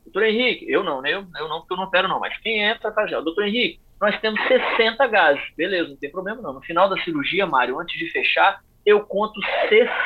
Doutor 0.03 0.23
Henrique, 0.23 0.69
eu 0.69 0.83
não, 0.83 1.01
né? 1.01 1.11
Eu, 1.11 1.25
eu 1.37 1.47
não, 1.47 1.59
porque 1.59 1.73
eu 1.73 1.77
não 1.77 1.85
opero 1.85 2.07
não, 2.07 2.19
mas 2.19 2.37
quem 2.39 2.61
entra 2.61 2.91
faz 2.91 3.09
já. 3.09 3.19
Doutor 3.21 3.45
Henrique, 3.47 3.79
nós 3.99 4.19
temos 4.19 4.39
60 4.47 5.07
gases. 5.07 5.43
Beleza, 5.55 5.89
não 5.89 5.97
tem 5.97 6.11
problema 6.11 6.41
não. 6.41 6.53
No 6.53 6.61
final 6.61 6.89
da 6.89 7.01
cirurgia, 7.03 7.45
Mário, 7.45 7.79
antes 7.79 7.97
de 7.97 8.09
fechar, 8.11 8.61
eu 8.85 9.01
conto 9.01 9.39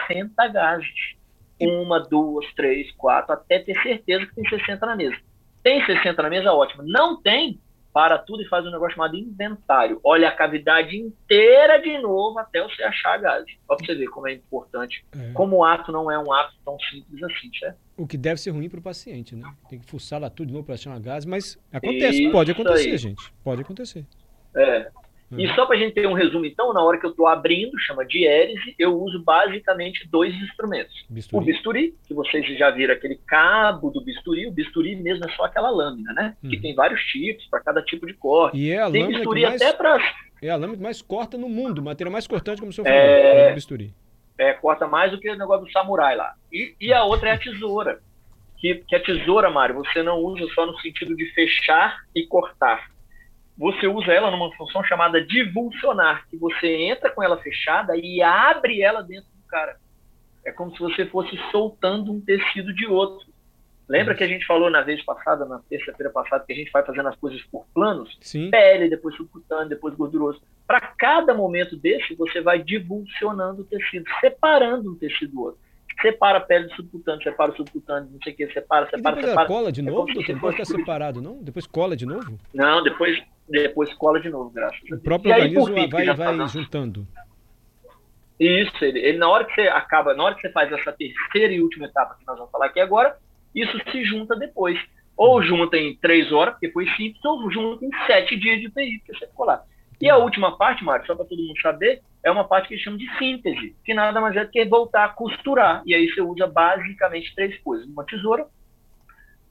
60 0.07 0.47
gases. 0.47 1.17
Uma, 1.59 1.99
duas, 1.99 2.45
três, 2.53 2.89
quatro, 2.93 3.33
até 3.33 3.59
ter 3.59 3.77
certeza 3.81 4.25
que 4.25 4.35
tem 4.35 4.47
60 4.47 4.85
na 4.85 4.95
mesa. 4.95 5.17
Tem 5.61 5.85
60 5.85 6.23
na 6.23 6.29
mesa, 6.29 6.53
ótimo. 6.53 6.83
Não 6.85 7.21
tem, 7.21 7.59
para 7.93 8.17
tudo 8.17 8.43
e 8.43 8.47
faz 8.47 8.65
um 8.65 8.71
negócio 8.71 8.95
chamado 8.95 9.15
inventário. 9.15 9.99
Olha 10.03 10.29
a 10.29 10.35
cavidade 10.35 10.95
inteira 10.97 11.81
de 11.81 11.97
novo 11.99 12.37
até 12.39 12.61
você 12.61 12.83
achar 12.83 13.15
a 13.15 13.17
gás. 13.17 13.45
Só 13.67 13.75
para 13.75 13.85
você 13.85 13.95
ver 13.95 14.07
como 14.07 14.27
é 14.27 14.33
importante. 14.33 15.05
É. 15.17 15.31
Como 15.33 15.57
o 15.57 15.63
ato 15.63 15.91
não 15.91 16.09
é 16.11 16.17
um 16.19 16.31
ato 16.31 16.53
tão 16.63 16.77
simples 16.79 17.23
assim, 17.23 17.49
certo? 17.59 17.77
O 17.97 18.07
que 18.07 18.17
deve 18.17 18.39
ser 18.39 18.51
ruim 18.51 18.69
para 18.69 18.79
o 18.79 18.83
paciente, 18.83 19.35
né? 19.35 19.43
Tem 19.67 19.79
que 19.79 19.85
fuçar 19.85 20.21
lá 20.21 20.29
tudo 20.29 20.47
de 20.47 20.53
novo 20.53 20.65
para 20.65 20.75
achar 20.75 20.97
gás, 20.99 21.25
mas 21.25 21.57
acontece, 21.71 22.23
Isso 22.23 22.31
pode 22.31 22.51
acontecer, 22.51 22.91
aí. 22.91 22.97
gente. 22.97 23.33
Pode 23.43 23.61
acontecer. 23.61 24.05
É. 24.55 24.89
E 25.37 25.47
só 25.53 25.65
para 25.65 25.75
a 25.75 25.79
gente 25.79 25.93
ter 25.93 26.07
um 26.07 26.13
resumo, 26.13 26.45
então, 26.45 26.73
na 26.73 26.81
hora 26.81 26.97
que 26.97 27.05
eu 27.05 27.11
estou 27.11 27.27
abrindo, 27.27 27.77
chama 27.79 28.05
diérese, 28.05 28.73
eu 28.79 28.99
uso 28.99 29.23
basicamente 29.23 30.07
dois 30.09 30.33
instrumentos. 30.33 30.93
Bisturi. 31.09 31.41
O 31.41 31.45
bisturi, 31.45 31.95
que 32.07 32.13
vocês 32.13 32.57
já 32.57 32.71
viram 32.71 32.93
aquele 32.93 33.15
cabo 33.27 33.91
do 33.91 34.01
bisturi, 34.01 34.47
o 34.47 34.51
bisturi 34.51 34.95
mesmo 34.95 35.25
é 35.25 35.31
só 35.35 35.43
aquela 35.43 35.69
lâmina, 35.69 36.11
né? 36.13 36.35
Que 36.41 36.55
uhum. 36.55 36.61
tem 36.61 36.73
vários 36.73 37.01
tipos, 37.03 37.45
para 37.47 37.59
cada 37.59 37.81
tipo 37.83 38.07
de 38.07 38.13
corte. 38.13 38.57
E 38.57 38.71
é 38.71 38.81
a 38.81 38.89
tem 38.89 39.03
lâmina 39.03 39.19
bisturi 39.19 39.41
mais, 39.43 39.61
até 39.61 39.73
para... 39.73 39.97
É 40.41 40.49
a 40.49 40.55
lâmina 40.55 40.77
que 40.77 40.83
mais 40.83 41.01
corta 41.01 41.37
no 41.37 41.47
mundo, 41.47 41.79
o 41.79 41.83
material 41.83 42.11
mais 42.11 42.25
cortante, 42.25 42.59
como 42.59 42.71
o 42.71 42.73
senhor 42.73 42.85
falou, 42.85 42.99
é... 42.99 43.49
é 43.49 43.51
o 43.51 43.55
bisturi. 43.55 43.93
É, 44.37 44.53
corta 44.53 44.87
mais 44.87 45.11
do 45.11 45.19
que 45.19 45.29
o 45.29 45.37
negócio 45.37 45.65
do 45.65 45.71
samurai 45.71 46.15
lá. 46.15 46.33
E, 46.51 46.73
e 46.79 46.93
a 46.93 47.03
outra 47.03 47.29
é 47.29 47.33
a 47.33 47.37
tesoura. 47.37 47.99
que, 48.59 48.75
que 48.87 48.95
a 48.95 48.99
tesoura, 48.99 49.49
Mário, 49.49 49.75
você 49.75 50.03
não 50.03 50.17
usa 50.19 50.45
só 50.53 50.65
no 50.65 50.77
sentido 50.79 51.15
de 51.15 51.25
fechar 51.33 51.97
e 52.15 52.25
cortar. 52.25 52.89
Você 53.59 53.87
usa 53.87 54.13
ela 54.13 54.31
numa 54.31 54.49
função 54.55 54.81
chamada 54.85 55.21
divulsionar, 55.21 56.25
que 56.29 56.37
você 56.37 56.67
entra 56.77 57.11
com 57.11 57.21
ela 57.21 57.37
fechada 57.37 57.93
e 57.97 58.21
abre 58.21 58.81
ela 58.81 59.01
dentro 59.03 59.29
do 59.29 59.45
cara. 59.49 59.75
É 60.45 60.51
como 60.51 60.71
se 60.71 60.79
você 60.79 61.05
fosse 61.05 61.37
soltando 61.51 62.11
um 62.11 62.21
tecido 62.21 62.73
de 62.73 62.87
outro. 62.87 63.27
Lembra 63.89 64.15
que 64.15 64.23
a 64.23 64.27
gente 64.27 64.45
falou 64.45 64.69
na 64.69 64.81
vez 64.81 65.03
passada, 65.03 65.45
na 65.45 65.59
terça-feira 65.67 66.11
passada, 66.11 66.43
que 66.45 66.53
a 66.53 66.55
gente 66.55 66.71
vai 66.71 66.85
fazendo 66.85 67.09
as 67.09 67.15
coisas 67.17 67.41
por 67.51 67.65
planos? 67.73 68.17
Sim. 68.21 68.49
Pele, 68.49 68.87
depois 68.89 69.15
subcutâneo, 69.17 69.67
depois 69.67 69.93
gorduroso. 69.95 70.39
Para 70.65 70.79
cada 70.79 71.33
momento 71.33 71.75
desse, 71.75 72.15
você 72.15 72.39
vai 72.39 72.61
divulsionando 72.61 73.63
o 73.63 73.65
tecido, 73.65 74.05
separando 74.21 74.91
um 74.91 74.95
tecido 74.95 75.31
do 75.33 75.41
outro. 75.41 75.59
Separa 76.01 76.37
a 76.37 76.41
pele 76.41 76.67
do 76.67 76.75
subcutâneo, 76.75 77.21
separa 77.23 77.51
o 77.51 77.57
subcutâneo, 77.57 78.09
não 78.11 78.19
sei 78.23 78.31
o 78.31 78.35
que, 78.37 78.47
separa, 78.53 78.85
E 78.85 78.89
separa, 78.91 79.15
depois 79.17 79.23
ela 79.33 79.41
separa. 79.41 79.47
cola 79.47 79.71
de 79.71 79.81
É 79.81 79.83
novo, 79.83 80.13
fosse 80.13 80.35
pode 80.35 80.55
ficar 80.55 80.65
separado, 80.65 81.21
não? 81.21 81.43
Depois 81.43 81.65
cola 81.67 81.97
de 81.97 82.05
novo? 82.05 82.39
Não, 82.53 82.81
depois, 82.83 83.19
depois 83.49 83.93
cola 83.95 84.19
de 84.19 84.29
novo, 84.29 84.49
graças 84.51 84.79
a 84.91 84.95
O 84.95 84.99
próprio 85.01 85.29
E 85.29 85.33
aí, 85.33 85.41
organismo 85.41 85.75
fim, 85.75 85.85
que 85.85 85.91
vai, 85.91 86.05
tá 86.05 86.13
vai 86.13 86.27
dando- 86.37 86.47
juntando. 86.49 87.07
Isso, 88.39 88.85
ele, 88.85 88.99
ele 88.99 89.17
na 89.17 89.27
hora 89.27 89.43
que 89.43 89.53
você 89.53 89.67
acaba, 89.67 90.13
na 90.13 90.23
hora 90.23 90.35
que 90.35 90.41
você 90.41 90.51
faz 90.51 90.71
essa 90.71 90.93
terceira 90.93 91.53
e 91.53 91.61
última 91.61 91.87
etapa 91.87 92.15
que 92.17 92.25
nós 92.25 92.37
vamos 92.37 92.51
falar 92.51 92.67
aqui 92.67 92.79
agora, 92.79 93.17
isso 93.53 93.77
se 93.91 94.05
junta 94.05 94.35
depois. 94.35 94.79
Ou 95.17 95.43
junta 95.43 95.75
em 95.77 95.97
três 95.97 96.31
horas, 96.31 96.53
porque 96.53 96.71
foi 96.71 96.85
simples, 96.91 97.23
ou 97.25 97.51
junta 97.51 97.83
em 97.83 97.89
sete 98.07 98.37
dias 98.37 98.61
de 98.61 98.67
UTI, 98.67 98.99
porque 98.99 99.13
você 99.19 99.27
ficou 99.27 99.45
lá. 99.45 99.61
E 99.99 100.09
a 100.09 100.15
última 100.15 100.55
parte, 100.57 100.81
Mário, 100.81 101.05
só 101.05 101.13
para 101.13 101.25
todo 101.25 101.43
mundo 101.43 101.59
saber, 101.61 102.01
é 102.23 102.31
uma 102.31 102.45
parte 102.45 102.69
que 102.69 102.75
eles 102.75 102.83
chamam 102.83 102.97
de 102.97 103.17
síntese, 103.17 103.75
que 103.83 103.93
nada 103.93 104.21
mais 104.21 104.33
é 104.37 104.45
do 104.45 104.51
que 104.51 104.63
voltar 104.63 105.03
a 105.03 105.09
costurar. 105.09 105.83
E 105.85 105.93
aí 105.93 106.07
você 106.09 106.21
usa 106.21 106.47
basicamente 106.47 107.35
três 107.35 107.57
coisas: 107.61 107.85
uma 107.87 108.05
tesoura, 108.05 108.47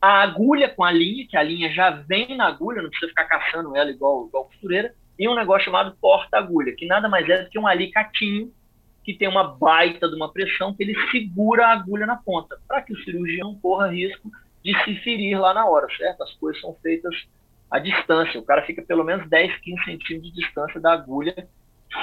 a 0.01 0.23
agulha 0.23 0.69
com 0.69 0.85
a 0.85 0.93
linha, 0.93 1.27
que 1.27 1.37
a 1.37 1.43
linha 1.43 1.73
já 1.73 1.91
vem 1.91 2.37
na 2.37 2.47
agulha, 2.47 2.83
não 2.83 2.91
precisa 2.91 3.09
ficar 3.11 3.25
caçando 3.25 3.77
ela 3.77 3.91
igual, 3.91 4.27
igual 4.27 4.45
costureira, 4.45 4.95
e 5.19 5.29
um 5.29 5.35
negócio 5.35 5.65
chamado 5.65 5.97
porta-agulha, 6.01 6.75
que 6.77 6.87
nada 6.87 7.09
mais 7.09 7.29
é 7.29 7.43
do 7.43 7.51
que 7.51 7.59
um 7.59 7.67
alicatinho 7.67 8.53
que 9.03 9.15
tem 9.15 9.27
uma 9.27 9.43
baita 9.43 10.09
de 10.09 10.15
uma 10.15 10.31
pressão 10.31 10.75
que 10.75 10.83
ele 10.83 10.95
segura 11.11 11.67
a 11.67 11.73
agulha 11.73 12.07
na 12.07 12.17
ponta, 12.17 12.59
para 12.69 12.83
que 12.83 12.93
o 12.93 13.05
cirurgião 13.05 13.59
corra 13.61 13.89
risco 13.89 14.31
de 14.63 14.73
se 14.85 14.97
ferir 14.97 15.41
lá 15.41 15.55
na 15.55 15.67
hora, 15.67 15.87
certo? 15.97 16.23
As 16.23 16.33
coisas 16.35 16.61
são 16.61 16.75
feitas 16.83 17.15
à 17.71 17.79
distância, 17.79 18.39
o 18.39 18.45
cara 18.45 18.63
fica 18.67 18.83
pelo 18.83 19.05
menos 19.05 19.29
10, 19.29 19.61
15 19.61 19.85
centímetros 19.85 20.23
de 20.23 20.41
distância 20.43 20.81
da 20.81 20.93
agulha, 20.93 21.49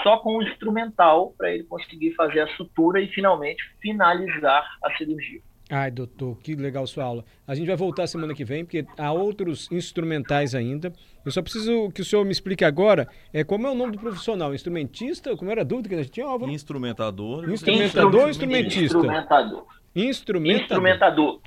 só 0.03 0.17
com 0.17 0.37
o 0.37 0.43
instrumental 0.43 1.33
para 1.37 1.51
ele 1.51 1.63
conseguir 1.63 2.13
fazer 2.15 2.41
a 2.41 2.47
sutura 2.55 2.99
e 2.99 3.07
finalmente 3.07 3.63
finalizar 3.79 4.65
a 4.83 4.91
cirurgia. 4.97 5.41
Ai, 5.69 5.89
doutor, 5.89 6.37
que 6.41 6.55
legal 6.55 6.85
sua 6.85 7.03
aula. 7.03 7.25
A 7.47 7.55
gente 7.55 7.65
vai 7.67 7.75
voltar 7.75 8.05
semana 8.05 8.35
que 8.35 8.45
vem, 8.45 8.63
porque 8.63 8.85
há 8.97 9.11
outros 9.11 9.71
instrumentais 9.71 10.53
ainda. 10.53 10.93
Eu 11.25 11.31
só 11.31 11.41
preciso 11.41 11.89
que 11.91 12.01
o 12.01 12.05
senhor 12.05 12.23
me 12.23 12.31
explique 12.31 12.63
agora 12.63 13.07
é, 13.33 13.43
como 13.43 13.65
é 13.65 13.71
o 13.71 13.75
nome 13.75 13.93
do 13.93 13.99
profissional. 13.99 14.53
Instrumentista? 14.53 15.35
Como 15.35 15.49
era 15.49 15.61
a 15.61 15.63
dúvida 15.63 15.89
que 15.89 15.95
a 15.95 15.97
gente 15.97 16.11
tinha, 16.11 16.27
Álvaro? 16.27 16.51
Instrumentador. 16.51 17.49
Instrumentador 17.49 18.21
ou 18.21 18.29
instrumentista? 18.29 18.83
Instrumentador. 18.97 19.65
Instrumentador. 19.95 20.61
Instrumentador. 20.61 21.39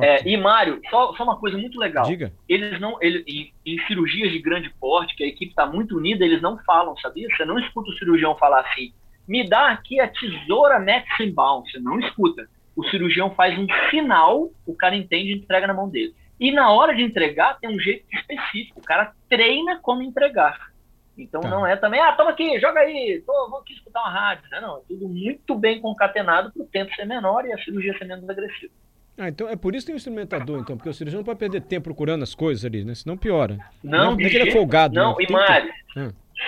É, 0.00 0.26
e 0.26 0.36
Mário, 0.38 0.80
só, 0.88 1.14
só 1.14 1.24
uma 1.24 1.36
coisa 1.36 1.58
muito 1.58 1.78
legal. 1.78 2.06
Diga. 2.06 2.32
Eles 2.48 2.80
não, 2.80 2.96
ele, 3.02 3.22
em, 3.26 3.52
em 3.66 3.86
cirurgias 3.86 4.32
de 4.32 4.38
grande 4.38 4.72
porte, 4.80 5.14
que 5.14 5.24
a 5.24 5.26
equipe 5.26 5.50
está 5.50 5.66
muito 5.66 5.98
unida, 5.98 6.24
eles 6.24 6.40
não 6.40 6.58
falam, 6.64 6.96
sabia? 6.96 7.28
Você 7.36 7.44
não 7.44 7.58
escuta 7.58 7.90
o 7.90 7.98
cirurgião 7.98 8.34
falar 8.36 8.60
assim: 8.60 8.92
me 9.28 9.46
dá 9.46 9.68
aqui 9.68 10.00
a 10.00 10.08
tesoura 10.08 10.78
Metzenbaum. 10.78 11.62
Você 11.66 11.78
não 11.78 12.00
escuta. 12.00 12.48
O 12.76 12.84
cirurgião 12.88 13.30
faz 13.34 13.58
um 13.58 13.66
sinal, 13.90 14.50
o 14.66 14.74
cara 14.74 14.96
entende 14.96 15.32
e 15.32 15.36
entrega 15.36 15.66
na 15.66 15.74
mão 15.74 15.88
dele. 15.88 16.14
E 16.40 16.50
na 16.50 16.70
hora 16.72 16.94
de 16.94 17.02
entregar, 17.02 17.58
tem 17.60 17.70
um 17.70 17.78
jeito 17.78 18.04
específico. 18.12 18.80
O 18.80 18.82
cara 18.82 19.12
treina 19.28 19.78
como 19.80 20.02
entregar. 20.02 20.70
Então 21.16 21.42
Tá. 21.42 21.48
não 21.50 21.66
é 21.66 21.76
também, 21.76 22.00
ah, 22.00 22.12
toma 22.12 22.30
aqui, 22.30 22.58
joga 22.58 22.80
aí, 22.80 23.22
tô, 23.26 23.32
vou 23.50 23.60
aqui 23.60 23.74
escutar 23.74 24.00
uma 24.00 24.10
rádio. 24.10 24.44
Não, 24.50 24.60
não, 24.60 24.76
é 24.78 24.80
tudo 24.88 25.08
muito 25.08 25.54
bem 25.54 25.80
concatenado 25.80 26.50
para 26.50 26.62
o 26.62 26.66
tempo 26.66 26.92
ser 26.94 27.04
menor 27.04 27.44
e 27.44 27.52
a 27.52 27.58
cirurgia 27.58 27.96
ser 27.98 28.06
menos 28.06 28.28
agressiva. 28.28 28.72
Ah, 29.18 29.28
então 29.28 29.46
é 29.46 29.54
por 29.54 29.74
isso 29.74 29.84
que 29.84 29.88
tem 29.92 29.94
o 29.94 29.98
instrumentador, 29.98 30.58
então, 30.58 30.74
porque 30.74 30.88
o 30.88 30.94
cirurgião 30.94 31.18
não 31.20 31.24
pode 31.24 31.38
perder 31.38 31.60
tempo 31.60 31.84
procurando 31.84 32.22
as 32.22 32.34
coisas 32.34 32.64
ali, 32.64 32.82
né? 32.82 32.94
Senão 32.94 33.14
piora. 33.14 33.58
Não, 33.84 34.12
não 34.12 34.12
é 34.14 34.16
de 34.24 34.30
que 34.30 34.36
ele 34.38 34.48
é 34.48 34.52
folgado, 34.52 34.94
Não, 34.94 35.12
não. 35.12 35.20
e 35.20 35.26
que- 35.26 35.32
Mário, 35.34 35.68
Hum. 35.68 35.72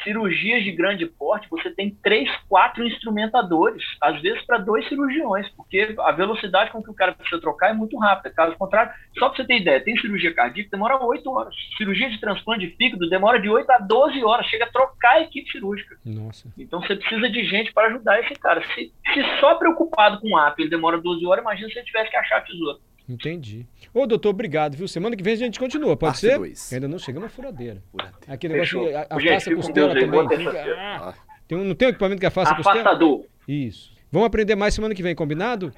Cirurgias 0.04 0.62
de 0.62 0.70
grande 0.70 1.06
porte, 1.06 1.48
você 1.50 1.70
tem 1.70 1.90
três, 2.02 2.30
quatro 2.48 2.86
instrumentadores, 2.86 3.82
às 4.00 4.20
vezes 4.20 4.44
para 4.44 4.58
dois 4.58 4.86
cirurgiões, 4.88 5.48
porque 5.56 5.94
a 5.98 6.12
velocidade 6.12 6.70
com 6.70 6.82
que 6.82 6.90
o 6.90 6.94
cara 6.94 7.12
precisa 7.12 7.40
trocar 7.40 7.70
é 7.70 7.72
muito 7.72 7.98
rápida. 7.98 8.34
Caso 8.34 8.56
contrário, 8.56 8.92
só 9.18 9.28
para 9.28 9.36
você 9.36 9.44
ter 9.44 9.60
ideia, 9.60 9.82
tem 9.82 9.96
cirurgia 9.98 10.32
cardíaca 10.32 10.68
que 10.68 10.70
demora 10.70 11.02
oito 11.04 11.30
horas. 11.30 11.54
Cirurgia 11.76 12.10
de 12.10 12.20
transplante 12.20 12.66
de 12.66 12.76
fígado 12.76 13.08
demora 13.08 13.40
de 13.40 13.48
8 13.48 13.70
a 13.70 13.78
12 13.78 14.24
horas, 14.24 14.46
chega 14.46 14.64
a 14.64 14.70
trocar 14.70 15.14
a 15.16 15.20
equipe 15.22 15.50
cirúrgica. 15.50 15.96
Nossa. 16.04 16.48
Então 16.58 16.80
você 16.80 16.94
precisa 16.94 17.28
de 17.28 17.44
gente 17.44 17.72
para 17.72 17.88
ajudar 17.88 18.20
esse 18.20 18.34
cara. 18.34 18.62
Se, 18.74 18.92
se 19.12 19.40
só 19.40 19.54
preocupado 19.56 20.20
com 20.20 20.34
o 20.34 20.38
app 20.38 20.60
ele 20.60 20.70
demora 20.70 21.00
12 21.00 21.24
horas, 21.26 21.42
imagina 21.42 21.68
se 21.68 21.78
ele 21.78 21.86
tivesse 21.86 22.10
que 22.10 22.16
achar 22.16 22.38
a 22.38 22.40
tesoura. 22.42 22.78
Entendi. 23.08 23.66
Ô, 23.92 24.06
doutor, 24.06 24.30
obrigado, 24.30 24.76
viu? 24.76 24.88
Semana 24.88 25.14
que 25.14 25.22
vem 25.22 25.34
a 25.34 25.36
gente 25.36 25.58
continua, 25.58 25.96
pode 25.96 26.12
Parte 26.12 26.20
ser? 26.20 26.38
dois. 26.38 26.72
Ainda 26.72 26.88
não 26.88 26.98
chegamos 26.98 27.26
à 27.26 27.30
furadeira. 27.30 27.82
Furadeira. 27.90 28.18
Aquele 28.26 28.54
negócio 28.54 28.80
Fechou. 28.82 29.20
Gente, 29.20 29.32
afasta 29.34 29.50
a 29.50 29.56
costela 29.56 29.94
também. 29.94 30.28
Fica- 30.38 30.64
Ah, 30.78 31.14
Tem 31.46 31.58
um, 31.58 31.64
não 31.64 31.74
tem 31.74 31.88
um 31.88 31.90
equipamento 31.90 32.20
que 32.20 32.26
afasta 32.26 32.54
a 32.54 32.56
costela? 32.56 32.80
Afastador, 32.80 33.24
Isso. 33.46 33.92
Vamos 34.10 34.26
aprender 34.26 34.54
mais 34.54 34.72
semana 34.74 34.94
que 34.94 35.02
vem, 35.02 35.14
combinado? 35.14 35.72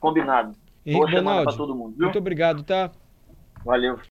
combinado. 0.00 0.52
Henrique 0.84 1.06
Boa 1.06 1.22
Bonaldi, 1.22 1.44
para 1.44 1.56
todo 1.56 1.74
mundo, 1.74 1.94
viu? 1.96 2.04
muito 2.04 2.18
obrigado, 2.18 2.62
tá? 2.62 2.90
Valeu. 3.64 3.98